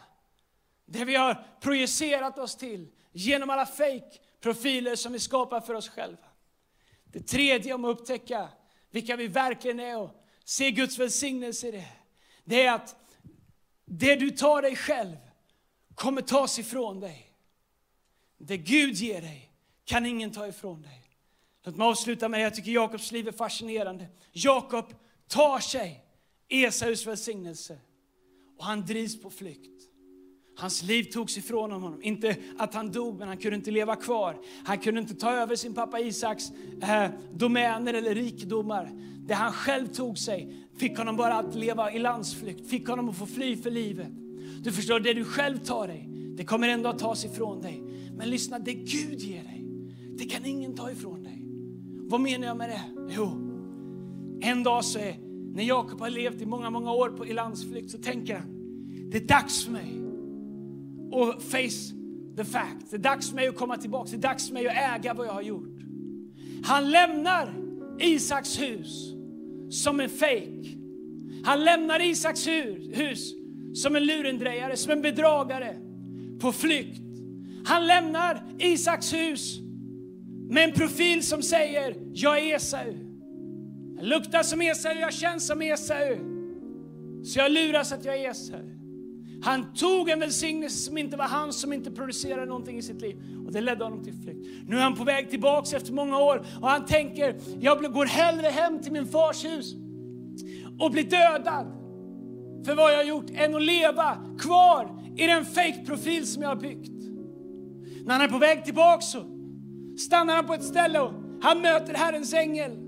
det 0.86 1.06
vi 1.06 1.16
har 1.16 1.48
projicerat 1.60 2.38
oss 2.38 2.56
till 2.56 2.88
genom 3.12 3.50
alla 3.50 3.66
fake 3.66 4.20
profiler 4.40 4.96
som 4.96 5.14
vi 5.14 5.20
skapar 5.20 5.62
för 5.62 5.74
oss 5.74 5.90
själva. 5.90 6.28
Det 7.06 7.28
tredje 7.28 7.74
om 7.74 7.86
att 7.86 8.00
upptäcka 8.00 8.50
vilka 8.92 9.16
vi 9.16 9.28
verkligen 9.28 9.80
är 9.80 9.98
och 9.98 10.26
se 10.44 10.72
Guds 10.72 11.00
välsignelse 11.00 11.68
i 11.68 11.72
det. 11.72 11.88
Det 12.44 12.66
är 12.66 12.74
att 12.74 12.96
det 13.86 14.16
du 14.16 14.32
tar 14.32 14.62
dig 14.62 14.76
själv 14.76 15.18
kommer 15.96 16.22
tas 16.22 16.60
ifrån 16.60 17.00
dig. 17.00 17.32
Det 18.38 18.58
Gud 18.58 18.96
ger 18.96 19.22
dig 19.22 19.52
kan 19.86 20.06
ingen 20.06 20.32
ta 20.32 20.48
ifrån 20.48 20.82
dig. 20.82 21.02
Låt 21.64 21.76
mig 21.76 21.88
avsluta 21.88 22.30
med 22.30 22.40
det. 22.40 22.44
Jag 22.44 22.56
tycker 22.56 22.72
Jakobs 22.72 23.12
liv 23.12 23.28
är 23.28 23.32
fascinerande. 23.32 24.08
Jakob 24.32 24.94
tar 25.30 25.60
sig 25.60 26.02
Esaus 26.50 27.08
välsignelse 27.08 27.78
och 28.58 28.66
han 28.66 28.86
drivs 28.86 29.22
på 29.22 29.30
flykt. 29.30 29.72
Hans 30.58 30.84
liv 30.84 31.04
togs 31.04 31.38
ifrån 31.38 31.72
honom. 31.72 32.04
Inte 32.04 32.36
att 32.58 32.74
han 32.74 32.92
dog, 32.92 33.20
men 33.20 33.28
han 33.28 33.38
kunde 33.38 33.56
inte 33.56 33.72
leva 33.72 33.96
kvar. 33.96 34.38
Han 34.66 34.78
kunde 34.78 35.02
inte 35.02 35.16
ta 35.16 35.32
över 35.32 35.56
sin 35.56 35.74
pappa 35.74 36.00
Isaks 36.00 36.44
eh, 36.82 37.10
domäner 37.34 37.94
eller 37.94 38.16
rikedomar. 38.16 38.92
Det 39.28 39.34
han 39.34 39.54
själv 39.54 39.88
tog 39.88 40.18
sig 40.18 40.56
fick 40.78 40.98
honom 40.98 41.16
bara 41.16 41.34
att 41.34 41.56
leva 41.56 41.92
i 41.92 42.00
landsflykt, 42.00 42.70
fick 42.70 42.88
honom 42.88 43.10
att 43.10 43.18
få 43.18 43.26
fly 43.26 43.58
för 43.58 43.72
livet. 43.72 44.08
Du 44.64 44.72
förstår, 44.72 45.00
det 45.00 45.14
du 45.14 45.26
själv 45.26 45.58
tar 45.58 45.88
dig, 45.88 46.10
det 46.38 46.46
kommer 46.46 46.70
ändå 46.70 46.90
att 46.90 47.00
tas 47.00 47.26
ifrån 47.26 47.62
dig. 47.62 47.82
Men 48.18 48.30
lyssna, 48.30 48.60
det 48.60 48.74
Gud 48.74 49.20
ger 49.20 49.44
dig, 49.44 49.66
det 50.18 50.26
kan 50.26 50.46
ingen 50.46 50.76
ta 50.76 50.92
ifrån 50.92 51.24
dig. 51.24 51.42
Vad 52.10 52.22
menar 52.22 52.48
jag 52.48 52.58
med 52.58 52.70
det? 52.70 52.82
Jo, 53.10 53.55
en 54.42 54.64
dag 54.64 54.86
så 54.86 55.00
är, 55.00 55.16
när 55.54 55.64
Jakob 55.64 56.00
har 56.00 56.10
levt 56.10 56.42
i 56.42 56.46
många, 56.46 56.70
många 56.70 56.92
år 56.92 57.10
på, 57.10 57.28
i 57.28 57.34
landsflykt 57.34 57.92
så 57.92 57.98
tänker 57.98 58.36
han, 58.36 58.48
det 59.12 59.18
är 59.18 59.28
dags 59.28 59.66
för 59.66 59.72
mig 59.72 60.02
att 61.14 61.44
face 61.44 61.96
the 62.38 62.44
fact. 62.44 62.90
Det 62.90 62.96
är 62.96 63.00
dags 63.00 63.30
för 63.30 63.36
mig 63.36 63.48
att 63.48 63.56
komma 63.56 63.78
tillbaka, 63.78 64.10
det 64.12 64.18
är 64.18 64.22
dags 64.22 64.48
för 64.48 64.54
mig 64.54 64.68
att 64.68 65.00
äga 65.00 65.14
vad 65.14 65.28
jag 65.28 65.34
har 65.34 65.42
gjort. 65.42 65.80
Han 66.64 66.92
lämnar 66.92 67.54
Isaks 68.00 68.62
hus 68.62 69.14
som 69.70 70.00
en 70.00 70.10
fejk. 70.10 70.78
Han 71.44 71.64
lämnar 71.64 72.02
Isaks 72.02 72.48
hus 72.48 73.34
som 73.74 73.96
en 73.96 74.06
lurendrejare, 74.06 74.78
som 74.78 74.92
en 74.92 75.02
bedragare 75.02 75.76
på 76.40 76.52
flykt. 76.52 77.02
Han 77.66 77.88
lämnar 77.88 78.44
Isaks 78.60 79.14
hus 79.14 79.60
med 80.50 80.64
en 80.64 80.72
profil 80.72 81.24
som 81.24 81.42
säger, 81.42 81.96
jag 82.14 82.40
är 82.40 82.56
Esau. 82.56 83.05
Jag 83.98 84.06
luktar 84.06 84.44
som 84.44 84.62
Esau, 84.62 84.94
jag 84.94 85.14
känns 85.14 85.48
som 85.48 85.62
Esau. 85.62 86.18
Så 87.24 87.40
jag 87.40 87.52
luras 87.52 87.92
att 87.92 88.06
jag 88.06 88.16
är 88.16 88.30
Esau. 88.30 88.76
Han 89.44 89.74
tog 89.74 90.10
en 90.10 90.20
välsignelse 90.20 90.78
som 90.78 90.98
inte 90.98 91.18
var 91.18 91.26
hans, 91.26 91.62
som 91.62 91.74
inte 91.74 91.92
producerade 91.92 92.46
någonting 92.46 92.78
i 92.78 92.82
sitt 92.82 93.02
liv. 93.02 93.16
Och 93.46 93.54
det 93.54 93.62
ledde 93.62 93.84
honom 93.84 94.04
till 94.04 94.14
flykt. 94.14 94.48
Nu 94.68 94.78
är 94.78 94.82
han 94.82 94.96
på 94.96 95.04
väg 95.04 95.30
tillbaks 95.30 95.74
efter 95.74 95.94
många 95.94 96.20
år 96.20 96.46
och 96.62 96.70
han 96.70 96.86
tänker, 96.86 97.36
jag 97.60 97.94
går 97.94 98.06
hellre 98.06 98.48
hem 98.48 98.82
till 98.82 98.92
min 98.92 99.06
fars 99.06 99.46
hus 99.46 99.74
och 100.80 100.92
blir 100.92 101.04
dödad 101.04 101.68
för 102.66 102.76
vad 102.76 102.94
jag 102.94 102.98
har 102.98 103.04
gjort 103.04 103.30
än 103.34 103.56
att 103.56 103.62
leva 103.62 104.18
kvar 104.40 105.02
i 105.18 105.28
den 105.28 105.46
fake-profil 105.46 106.28
som 106.28 106.42
jag 106.42 106.50
har 106.50 106.56
byggt. 106.56 106.92
När 108.06 108.14
han 108.14 108.22
är 108.22 108.28
på 108.28 108.38
väg 108.38 108.66
tillbaks 108.66 109.06
så 109.06 109.24
stannar 109.98 110.36
han 110.36 110.46
på 110.46 110.54
ett 110.54 110.64
ställe 110.64 111.00
och 111.00 111.12
han 111.42 111.62
möter 111.62 111.94
Herrens 111.94 112.34
ängel. 112.34 112.85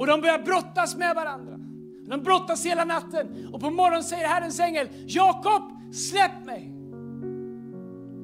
Och 0.00 0.06
de 0.06 0.20
börjar 0.20 0.38
brottas 0.38 0.96
med 0.96 1.14
varandra. 1.14 1.52
De 2.06 2.22
brottas 2.22 2.66
hela 2.66 2.84
natten 2.84 3.48
och 3.52 3.60
på 3.60 3.70
morgonen 3.70 4.04
säger 4.04 4.28
Herrens 4.28 4.60
ängel, 4.60 4.88
Jakob, 5.06 5.62
släpp 5.92 6.44
mig. 6.44 6.72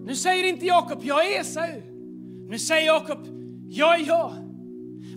Nu 0.05 0.15
säger 0.15 0.45
inte 0.45 0.67
Jakob, 0.67 0.99
jag 1.03 1.27
är 1.27 1.41
Esau. 1.41 1.83
Nu 2.49 2.59
säger 2.59 2.87
Jakob, 2.87 3.19
jag 3.69 4.01
är 4.01 4.07
jag. 4.07 4.33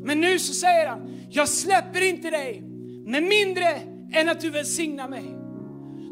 Men 0.01 0.21
nu 0.21 0.39
så 0.39 0.53
säger 0.53 0.87
han, 0.87 1.09
jag 1.29 1.49
släpper 1.49 2.09
inte 2.09 2.29
dig 2.29 2.61
med 3.05 3.23
mindre 3.23 3.81
än 4.11 4.29
att 4.29 4.39
du 4.39 4.49
välsignar 4.49 5.07
mig. 5.07 5.38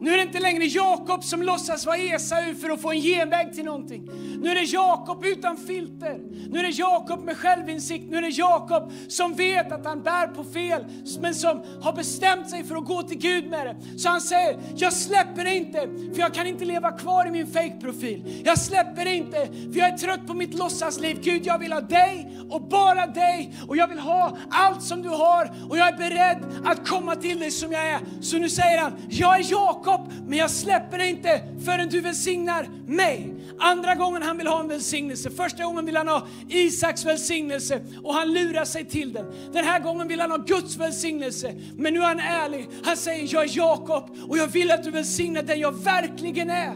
Nu 0.01 0.13
är 0.13 0.17
det 0.17 0.23
inte 0.23 0.39
längre 0.39 0.65
Jakob 0.65 1.23
som 1.23 1.41
låtsas 1.41 1.85
vara 1.85 1.97
Esau 1.97 2.55
för 2.55 2.69
att 2.69 2.81
få 2.81 2.91
en 2.91 3.01
genväg 3.01 3.53
till 3.53 3.65
någonting. 3.65 4.09
Nu 4.41 4.49
är 4.49 4.55
det 4.55 4.63
Jakob 4.63 5.25
utan 5.25 5.57
filter. 5.57 6.19
Nu 6.49 6.59
är 6.59 6.63
det 6.63 6.69
Jakob 6.69 7.23
med 7.23 7.37
självinsikt. 7.37 8.05
Nu 8.09 8.17
är 8.17 8.21
det 8.21 8.29
Jakob 8.29 8.91
som 9.07 9.33
vet 9.33 9.71
att 9.71 9.85
han 9.85 10.03
bär 10.03 10.27
på 10.27 10.43
fel, 10.43 10.85
men 11.19 11.35
som 11.35 11.63
har 11.81 11.93
bestämt 11.93 12.49
sig 12.49 12.63
för 12.63 12.75
att 12.75 12.85
gå 12.85 13.01
till 13.01 13.17
Gud 13.17 13.49
med 13.49 13.67
det. 13.67 13.99
Så 13.99 14.09
han 14.09 14.21
säger, 14.21 14.59
jag 14.75 14.93
släpper 14.93 15.43
det 15.43 15.55
inte, 15.55 15.79
för 16.13 16.19
jag 16.19 16.33
kan 16.33 16.47
inte 16.47 16.65
leva 16.65 16.91
kvar 16.91 17.27
i 17.27 17.31
min 17.31 17.47
fake-profil. 17.47 18.41
Jag 18.45 18.59
släpper 18.59 19.05
det 19.05 19.15
inte, 19.15 19.45
för 19.45 19.79
jag 19.79 19.89
är 19.89 19.97
trött 19.97 20.27
på 20.27 20.33
mitt 20.33 20.53
låtsasliv. 20.53 21.19
Gud, 21.21 21.45
jag 21.45 21.59
vill 21.59 21.73
ha 21.73 21.81
dig 21.81 22.37
och 22.49 22.61
bara 22.61 23.07
dig. 23.07 23.53
Och 23.67 23.77
jag 23.77 23.87
vill 23.87 23.99
ha 23.99 24.37
allt 24.49 24.83
som 24.83 25.01
du 25.01 25.09
har. 25.09 25.51
Och 25.69 25.77
jag 25.77 25.87
är 25.87 25.97
beredd 25.97 26.37
att 26.65 26.87
komma 26.87 27.15
till 27.15 27.39
dig 27.39 27.51
som 27.51 27.71
jag 27.71 27.87
är. 27.87 27.99
Så 28.21 28.37
nu 28.37 28.49
säger 28.49 28.81
han, 28.81 28.93
jag 29.09 29.39
är 29.39 29.51
Jakob 29.51 29.86
Jakob, 29.87 30.13
men 30.27 30.37
jag 30.37 30.51
släpper 30.51 30.97
dig 30.97 31.09
inte 31.09 31.41
förrän 31.65 31.89
du 31.89 32.01
välsignar 32.01 32.69
mig. 32.87 33.33
Andra 33.59 33.95
gången 33.95 34.21
han 34.21 34.37
vill 34.37 34.47
ha 34.47 34.59
en 34.59 34.67
välsignelse. 34.67 35.31
Första 35.31 35.63
gången 35.63 35.85
vill 35.85 35.97
han 35.97 36.07
ha 36.07 36.27
Isaks 36.49 37.05
välsignelse 37.05 37.81
och 38.03 38.13
han 38.13 38.33
lurar 38.33 38.65
sig 38.65 38.85
till 38.85 39.13
den. 39.13 39.25
Den 39.53 39.65
här 39.65 39.79
gången 39.79 40.07
vill 40.07 40.19
han 40.19 40.31
ha 40.31 40.37
Guds 40.37 40.77
välsignelse. 40.77 41.55
Men 41.75 41.93
nu 41.93 41.99
är 41.99 42.05
han 42.05 42.19
ärlig. 42.19 42.67
Han 42.83 42.97
säger, 42.97 43.33
jag 43.33 43.43
är 43.43 43.57
Jakob 43.57 44.17
och 44.29 44.37
jag 44.37 44.47
vill 44.47 44.71
att 44.71 44.83
du 44.83 44.91
välsignar 44.91 45.43
den 45.43 45.59
jag 45.59 45.83
verkligen 45.83 46.49
är. 46.49 46.73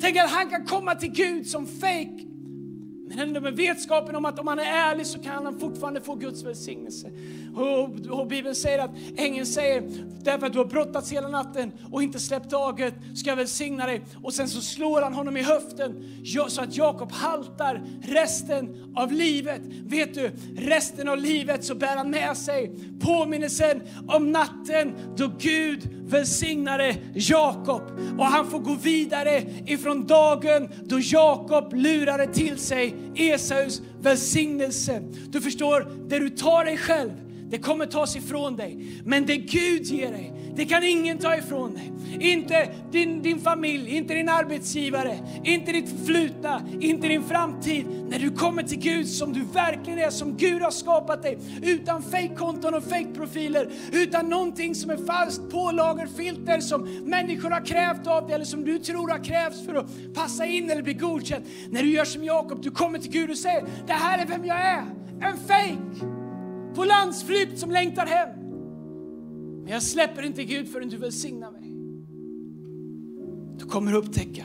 Tänk 0.00 0.16
att 0.16 0.30
han 0.30 0.50
kan 0.50 0.66
komma 0.66 0.94
till 0.94 1.10
Gud 1.10 1.46
som 1.46 1.66
fake 1.66 2.33
men 3.06 3.18
ändå 3.18 3.40
med 3.40 3.56
vetskapen 3.56 4.16
om 4.16 4.24
att 4.24 4.38
om 4.38 4.46
han 4.46 4.58
är 4.58 4.90
ärlig 4.90 5.06
så 5.06 5.18
kan 5.18 5.44
han 5.44 5.60
fortfarande 5.60 6.00
få 6.00 6.14
Guds 6.14 6.42
välsignelse. 6.42 7.10
Och, 7.56 8.18
och 8.18 8.26
Bibeln 8.26 8.54
säger 8.54 8.78
att 8.78 8.90
ängeln 9.16 9.46
säger, 9.46 9.82
därför 10.24 10.46
att 10.46 10.52
du 10.52 10.58
har 10.58 10.64
brottats 10.64 11.12
hela 11.12 11.28
natten 11.28 11.72
och 11.92 12.02
inte 12.02 12.20
släppt 12.20 12.50
taget, 12.50 12.94
ska 13.14 13.30
jag 13.30 13.36
välsigna 13.36 13.86
dig. 13.86 14.02
Och 14.22 14.34
sen 14.34 14.48
så 14.48 14.60
slår 14.60 15.02
han 15.02 15.14
honom 15.14 15.36
i 15.36 15.42
höften 15.42 16.04
så 16.48 16.62
att 16.62 16.76
Jakob 16.76 17.12
haltar 17.12 17.82
resten 18.02 18.92
av 18.96 19.12
livet. 19.12 19.60
Vet 19.84 20.14
du, 20.14 20.30
resten 20.56 21.08
av 21.08 21.18
livet 21.18 21.64
så 21.64 21.74
bär 21.74 21.96
han 21.96 22.10
med 22.10 22.36
sig 22.36 22.72
påminnelsen 23.00 23.82
om 24.08 24.32
natten 24.32 24.94
då 25.16 25.30
Gud 25.38 26.03
välsignade 26.06 26.96
Jakob. 27.14 27.82
Och 28.18 28.24
han 28.24 28.50
får 28.50 28.58
gå 28.58 28.74
vidare 28.74 29.42
ifrån 29.66 30.06
dagen 30.06 30.68
då 30.84 31.00
Jakob 31.00 31.74
lurade 31.74 32.26
till 32.26 32.58
sig 32.58 32.94
Esaus 33.14 33.82
välsignelse. 34.00 35.02
Du 35.28 35.40
förstår, 35.40 36.08
det 36.08 36.18
du 36.18 36.30
tar 36.30 36.64
dig 36.64 36.76
själv, 36.76 37.10
det 37.50 37.58
kommer 37.58 37.86
tas 37.86 38.16
ifrån 38.16 38.56
dig. 38.56 39.02
Men 39.04 39.26
det 39.26 39.36
Gud 39.36 39.82
ger 39.82 40.12
dig, 40.12 40.32
det 40.56 40.64
kan 40.64 40.84
ingen 40.84 41.18
ta 41.18 41.36
ifrån 41.36 41.74
dig. 41.74 41.92
Inte 42.20 42.68
din, 42.92 43.22
din 43.22 43.40
familj, 43.40 43.96
inte 43.96 44.14
din 44.14 44.28
arbetsgivare, 44.28 45.18
inte 45.44 45.72
ditt 45.72 45.88
förflutna, 45.88 46.62
inte 46.80 47.08
din 47.08 47.22
framtid. 47.22 47.86
När 48.08 48.18
du 48.18 48.30
kommer 48.30 48.62
till 48.62 48.78
Gud 48.78 49.08
som 49.08 49.32
du 49.32 49.44
verkligen 49.44 49.98
är, 49.98 50.10
som 50.10 50.36
Gud 50.36 50.62
har 50.62 50.70
skapat 50.70 51.22
dig. 51.22 51.38
Utan 51.62 52.02
fejkkonton 52.02 52.74
och 52.74 52.84
fejkprofiler, 52.84 53.68
utan 53.92 54.28
någonting 54.28 54.74
som 54.74 54.90
är 54.90 54.96
falskt 54.96 55.50
pålagerfilter 55.50 56.60
som 56.60 56.82
människor 57.04 57.50
har 57.50 57.66
krävt 57.66 58.06
av 58.06 58.26
dig 58.26 58.34
eller 58.34 58.44
som 58.44 58.64
du 58.64 58.78
tror 58.78 59.08
har 59.08 59.24
krävts 59.24 59.66
för 59.66 59.74
att 59.74 59.86
passa 60.14 60.46
in 60.46 60.70
eller 60.70 60.82
bli 60.82 60.94
godkänd. 60.94 61.44
När 61.70 61.82
du 61.82 61.90
gör 61.90 62.04
som 62.04 62.24
Jakob, 62.24 62.62
du 62.62 62.70
kommer 62.70 62.98
till 62.98 63.10
Gud 63.10 63.30
och 63.30 63.38
säger, 63.38 63.64
det 63.86 63.92
här 63.92 64.18
är 64.18 64.26
vem 64.26 64.44
jag 64.44 64.60
är. 64.60 64.84
En 65.20 65.36
fejk 65.48 66.13
på 66.74 66.84
landsflykt 66.84 67.58
som 67.58 67.70
längtar 67.70 68.06
hem. 68.06 68.44
Men 69.62 69.72
jag 69.72 69.82
släpper 69.82 70.22
inte 70.22 70.44
Gud 70.44 70.68
förrän 70.68 70.88
du 70.88 70.96
välsignar 70.96 71.50
mig. 71.50 71.70
Du 73.58 73.64
kommer 73.64 73.94
upptäcka 73.94 74.44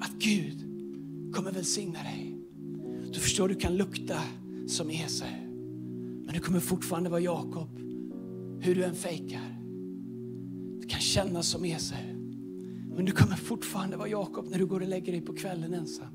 att 0.00 0.12
Gud 0.18 0.58
kommer 1.34 1.52
välsigna 1.52 1.98
dig. 2.02 2.38
Du 3.12 3.20
förstår, 3.20 3.48
du 3.48 3.54
kan 3.54 3.76
lukta 3.76 4.16
som 4.66 4.90
Esau. 4.90 5.28
Men 6.24 6.34
du 6.34 6.40
kommer 6.40 6.60
fortfarande 6.60 7.10
vara 7.10 7.20
Jakob, 7.20 7.68
hur 8.60 8.74
du 8.74 8.84
än 8.84 8.94
fejkar. 8.94 9.58
Du 10.80 10.88
kan 10.88 11.00
känna 11.00 11.42
som 11.42 11.64
Esau. 11.64 11.96
Men 12.96 13.04
du 13.04 13.12
kommer 13.12 13.36
fortfarande 13.36 13.96
vara 13.96 14.08
Jakob 14.08 14.46
när 14.50 14.58
du 14.58 14.66
går 14.66 14.80
och 14.80 14.88
lägger 14.88 15.12
dig 15.12 15.20
på 15.20 15.32
kvällen 15.32 15.74
ensam. 15.74 16.14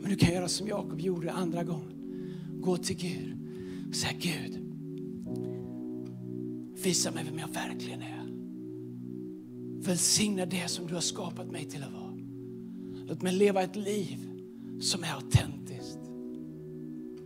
Men 0.00 0.10
du 0.10 0.16
kan 0.16 0.34
göra 0.34 0.48
som 0.48 0.68
Jakob 0.68 1.00
gjorde 1.00 1.32
andra 1.32 1.64
gången. 1.64 1.92
Gå 2.60 2.76
till 2.76 2.96
Gud 2.96 3.41
Säg 3.92 4.00
säga 4.00 4.12
Gud, 4.18 4.58
visa 6.84 7.10
mig 7.10 7.24
vem 7.24 7.38
jag 7.38 7.48
verkligen 7.48 8.02
är. 8.02 8.22
Välsigna 9.86 10.46
det 10.46 10.68
som 10.68 10.86
du 10.86 10.94
har 10.94 11.00
skapat 11.00 11.50
mig 11.50 11.64
till 11.64 11.82
att 11.82 11.92
vara. 11.92 12.12
Låt 13.06 13.22
mig 13.22 13.32
leva 13.32 13.62
ett 13.62 13.76
liv 13.76 14.30
som 14.80 15.04
är 15.04 15.14
autentiskt. 15.14 15.98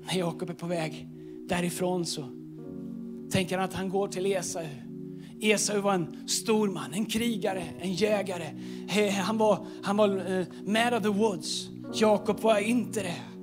När 0.06 0.18
Jakob 0.18 0.50
är 0.50 0.54
på 0.54 0.66
väg 0.66 1.08
därifrån 1.48 2.06
så 2.06 2.28
tänker 3.30 3.58
han 3.58 3.64
att 3.64 3.74
han 3.74 3.88
går 3.88 4.08
till 4.08 4.26
Esau. 4.26 4.66
Esau 5.40 5.80
var 5.80 5.94
en 5.94 6.28
stor 6.28 6.68
man, 6.68 6.92
en 6.92 7.06
krigare, 7.06 7.64
en 7.80 7.92
jägare. 7.92 8.46
Han 9.10 9.38
var, 9.38 9.66
han 9.82 9.96
var 9.96 10.38
eh, 10.38 10.46
man 10.64 10.94
of 10.94 11.02
the 11.02 11.08
woods. 11.08 11.68
Jakob 11.94 12.40
var 12.40 12.58
inte 12.58 13.02
det. 13.02 13.35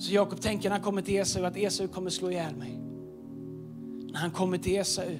Så 0.00 0.14
Jakob 0.14 0.40
tänker 0.40 0.68
när 0.68 0.76
han 0.76 0.84
kommer 0.84 1.02
till 1.02 1.14
Esau 1.14 1.44
att 1.44 1.56
Esau 1.56 1.88
kommer 1.88 2.10
slå 2.10 2.30
ihjäl 2.30 2.56
mig. 2.56 2.80
När 4.12 4.18
han 4.18 4.30
kommer 4.30 4.58
till 4.58 4.76
Esau 4.76 5.18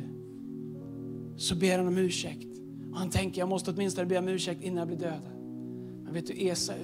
så 1.36 1.54
ber 1.54 1.78
han 1.78 1.86
om 1.86 1.98
ursäkt. 1.98 2.48
Och 2.92 2.98
han 2.98 3.10
tänker 3.10 3.40
jag 3.40 3.48
måste 3.48 3.70
åtminstone 3.70 4.06
be 4.06 4.18
om 4.18 4.28
ursäkt 4.28 4.62
innan 4.62 4.78
jag 4.78 4.86
blir 4.86 4.98
dödad. 4.98 5.36
Men 6.04 6.14
vet 6.14 6.26
du 6.26 6.34
Esau 6.46 6.74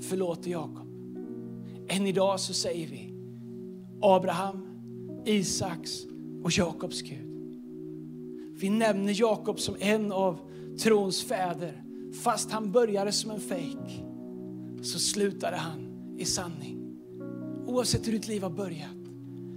förlåter 0.00 0.50
Jakob. 0.50 0.86
Än 1.88 2.06
idag 2.06 2.40
så 2.40 2.54
säger 2.54 2.86
vi 2.88 3.14
Abraham, 4.02 4.66
Isaks 5.24 6.04
och 6.42 6.50
Jakobs 6.52 7.02
Gud. 7.02 7.28
Vi 8.60 8.70
nämner 8.70 9.20
Jakob 9.20 9.60
som 9.60 9.76
en 9.78 10.12
av 10.12 10.38
trons 10.82 11.22
fäder. 11.22 11.82
Fast 12.22 12.50
han 12.50 12.72
började 12.72 13.12
som 13.12 13.30
en 13.30 13.40
fejk 13.40 14.04
så 14.82 14.98
slutade 14.98 15.56
han 15.56 15.88
i 16.18 16.24
sanning. 16.24 16.87
Oavsett 17.68 18.06
hur 18.06 18.12
ditt 18.12 18.28
liv 18.28 18.42
har 18.42 18.50
börjat 18.50 18.96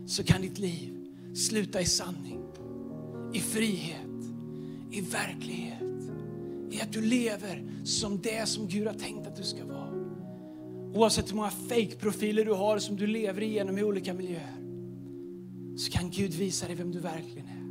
så 0.05 0.23
kan 0.23 0.41
ditt 0.41 0.59
liv 0.59 1.07
sluta 1.33 1.81
i 1.81 1.85
sanning, 1.85 2.39
i 3.33 3.39
frihet, 3.39 4.07
i 4.91 5.01
verklighet. 5.01 5.81
I 6.71 6.81
att 6.81 6.91
du 6.91 7.01
lever 7.01 7.63
som 7.83 8.21
det 8.21 8.47
som 8.47 8.67
Gud 8.67 8.87
har 8.87 8.93
tänkt 8.93 9.27
att 9.27 9.35
du 9.35 9.43
ska 9.43 9.65
vara. 9.65 9.91
Oavsett 10.93 11.31
hur 11.31 11.35
många 11.35 11.49
fake-profiler 11.49 12.45
du 12.45 12.53
har 12.53 12.79
som 12.79 12.95
du 12.95 13.07
lever 13.07 13.41
igenom 13.41 13.77
i 13.77 13.83
olika 13.83 14.13
miljöer 14.13 14.57
så 15.77 15.91
kan 15.91 16.09
Gud 16.09 16.33
visa 16.33 16.67
dig 16.67 16.75
vem 16.75 16.91
du 16.91 16.99
verkligen 16.99 17.47
är. 17.47 17.61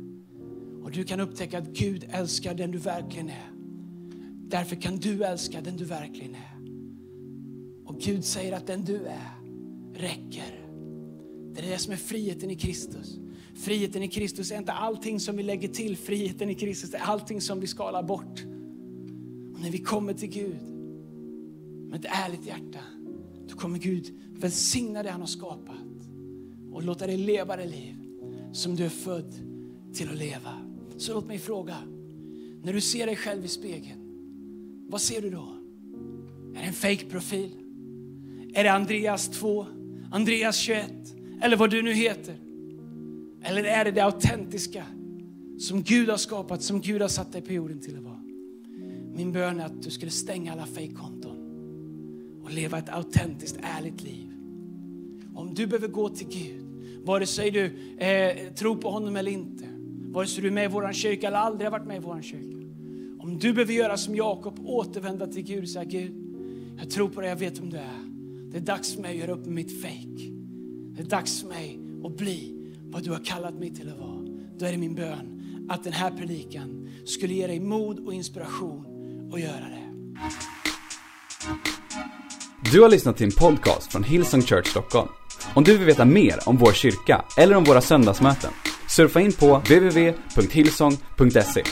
Och 0.83 0.91
du 0.91 1.03
kan 1.03 1.19
upptäcka 1.19 1.57
att 1.57 1.67
Gud 1.67 2.09
älskar 2.11 2.53
den 2.53 2.71
du 2.71 2.77
verkligen 2.77 3.29
är. 3.29 3.51
Därför 4.47 4.75
kan 4.75 4.97
du 4.97 5.23
älska 5.23 5.61
den 5.61 5.77
du 5.77 5.85
verkligen 5.85 6.35
är. 6.35 6.57
Och 7.85 7.99
Gud 7.99 8.25
säger 8.25 8.53
att 8.53 8.67
den 8.67 8.85
du 8.85 9.05
är 9.05 9.40
räcker. 10.01 10.67
Det 11.53 11.61
är 11.61 11.69
det 11.71 11.77
som 11.77 11.93
är 11.93 11.97
friheten 11.97 12.51
i 12.51 12.55
Kristus. 12.55 13.19
Friheten 13.55 14.03
i 14.03 14.07
Kristus 14.07 14.51
är 14.51 14.57
inte 14.57 14.71
allting 14.71 15.19
som 15.19 15.37
vi 15.37 15.43
lägger 15.43 15.67
till. 15.67 15.97
Friheten 15.97 16.49
i 16.49 16.55
Kristus 16.55 16.93
är 16.93 16.99
allting 16.99 17.41
som 17.41 17.59
vi 17.59 17.67
skalar 17.67 18.03
bort. 18.03 18.43
Och 19.53 19.61
när 19.61 19.71
vi 19.71 19.77
kommer 19.77 20.13
till 20.13 20.29
Gud 20.29 20.61
med 21.89 22.05
ett 22.05 22.11
ärligt 22.25 22.45
hjärta, 22.45 22.79
då 23.47 23.55
kommer 23.55 23.79
Gud 23.79 24.13
välsigna 24.31 25.03
det 25.03 25.09
han 25.09 25.21
har 25.21 25.27
skapat 25.27 25.75
och 26.71 26.83
låta 26.83 27.07
dig 27.07 27.17
leva 27.17 27.57
det 27.57 27.65
liv 27.65 27.95
som 28.53 28.75
du 28.75 28.85
är 28.85 28.89
född 28.89 29.33
till 29.93 30.09
att 30.09 30.17
leva. 30.17 30.53
Så 30.97 31.13
låt 31.13 31.27
mig 31.27 31.39
fråga, 31.39 31.77
När 32.63 32.73
du 32.73 32.81
ser 32.81 33.05
dig 33.05 33.15
själv 33.15 33.45
i 33.45 33.47
spegeln, 33.47 33.99
vad 34.89 35.01
ser 35.01 35.21
du 35.21 35.29
då? 35.29 35.55
Är 36.55 36.61
det 36.61 36.67
en 36.67 36.73
fake 36.73 37.05
profil? 37.05 37.51
Är 38.53 38.63
det 38.63 38.71
Andreas 38.71 39.29
2, 39.29 39.65
Andreas 40.11 40.57
21 40.57 40.91
eller 41.41 41.57
vad 41.57 41.69
du 41.69 41.81
nu 41.81 41.93
heter? 41.93 42.35
Eller 43.43 43.63
är 43.63 43.85
det 43.85 43.91
det 43.91 44.01
autentiska 44.01 44.85
som 45.59 45.81
Gud 45.83 46.09
har 46.09 46.17
skapat, 46.17 46.63
som 46.63 46.81
Gud 46.81 47.01
har 47.01 47.09
satt 47.09 47.31
dig 47.31 47.41
på 47.41 47.53
jorden 47.53 47.79
till 47.79 47.97
att 47.97 48.03
vara? 48.03 48.21
Min 49.15 49.31
bön 49.31 49.59
är 49.59 49.65
att 49.65 49.81
du 49.81 49.89
skulle 49.89 50.11
stänga 50.11 50.51
alla 50.51 50.65
fejkkonton 50.65 51.37
och 52.43 52.51
leva 52.51 52.77
ett 52.77 52.89
autentiskt, 52.89 53.59
ärligt 53.61 54.03
liv. 54.03 54.31
Om 55.35 55.53
du 55.53 55.67
behöver 55.67 55.87
gå 55.87 56.09
till 56.09 56.27
Gud, 56.27 56.65
vare 57.05 57.25
sig 57.25 57.51
du 57.51 57.65
eh, 57.97 58.53
tror 58.53 58.75
på 58.75 58.89
honom 58.89 59.15
eller 59.15 59.31
inte, 59.31 59.65
vare 60.11 60.27
sig 60.27 60.41
du 60.41 60.47
är 60.47 60.53
med 60.53 60.65
i 60.65 60.67
vår 60.67 60.93
kyrka 60.93 61.27
eller 61.27 61.37
aldrig 61.37 61.65
har 61.65 61.71
varit 61.71 61.87
med 61.87 61.97
i 61.97 61.99
vår 61.99 62.21
kyrka. 62.21 62.57
Om 63.19 63.37
du 63.39 63.53
behöver 63.53 63.73
göra 63.73 63.97
som 63.97 64.15
Jakob, 64.15 64.59
återvända 64.65 65.27
till 65.27 65.43
Gud 65.43 65.63
och 65.63 65.69
säga 65.69 65.85
Gud, 65.85 66.13
jag 66.77 66.89
tror 66.89 67.09
på 67.09 67.21
dig, 67.21 67.29
jag 67.29 67.37
vet 67.37 67.59
vem 67.59 67.69
du 67.69 67.77
är. 67.77 68.10
Det 68.51 68.57
är 68.57 68.61
dags 68.61 68.95
för 68.95 69.01
mig 69.01 69.11
att 69.11 69.17
göra 69.17 69.31
upp 69.31 69.45
med 69.45 69.53
mitt 69.53 69.81
fake. 69.81 70.31
Det 70.95 71.01
är 71.01 71.07
dags 71.07 71.41
för 71.41 71.47
mig 71.47 71.79
att 72.05 72.17
bli 72.17 72.71
vad 72.83 73.03
du 73.03 73.11
har 73.11 73.25
kallat 73.25 73.53
mig 73.53 73.73
till 73.73 73.89
att 73.89 73.99
vara. 73.99 74.25
Då 74.59 74.65
är 74.65 74.71
det 74.71 74.77
min 74.77 74.95
bön 74.95 75.41
att 75.69 75.83
den 75.83 75.93
här 75.93 76.11
predikan 76.11 76.89
skulle 77.05 77.33
ge 77.33 77.47
dig 77.47 77.59
mod 77.59 77.99
och 77.99 78.13
inspiration 78.13 78.85
att 79.33 79.41
göra 79.41 79.65
det. 79.69 79.91
Du 82.71 82.81
har 82.81 82.89
lyssnat 82.89 83.17
till 83.17 83.25
en 83.25 83.31
podcast 83.31 83.91
från 83.91 84.03
Hillsong 84.03 84.41
Church 84.41 84.67
Stockholm. 84.67 85.09
Om 85.53 85.63
du 85.63 85.77
vill 85.77 85.87
veta 85.87 86.05
mer 86.05 86.39
om 86.45 86.57
vår 86.57 86.73
kyrka 86.73 87.25
eller 87.37 87.55
om 87.55 87.63
våra 87.63 87.81
söndagsmöten, 87.81 88.51
surfa 88.89 89.21
in 89.21 89.33
på 89.33 89.57
www.hillsong.se. 89.57 91.63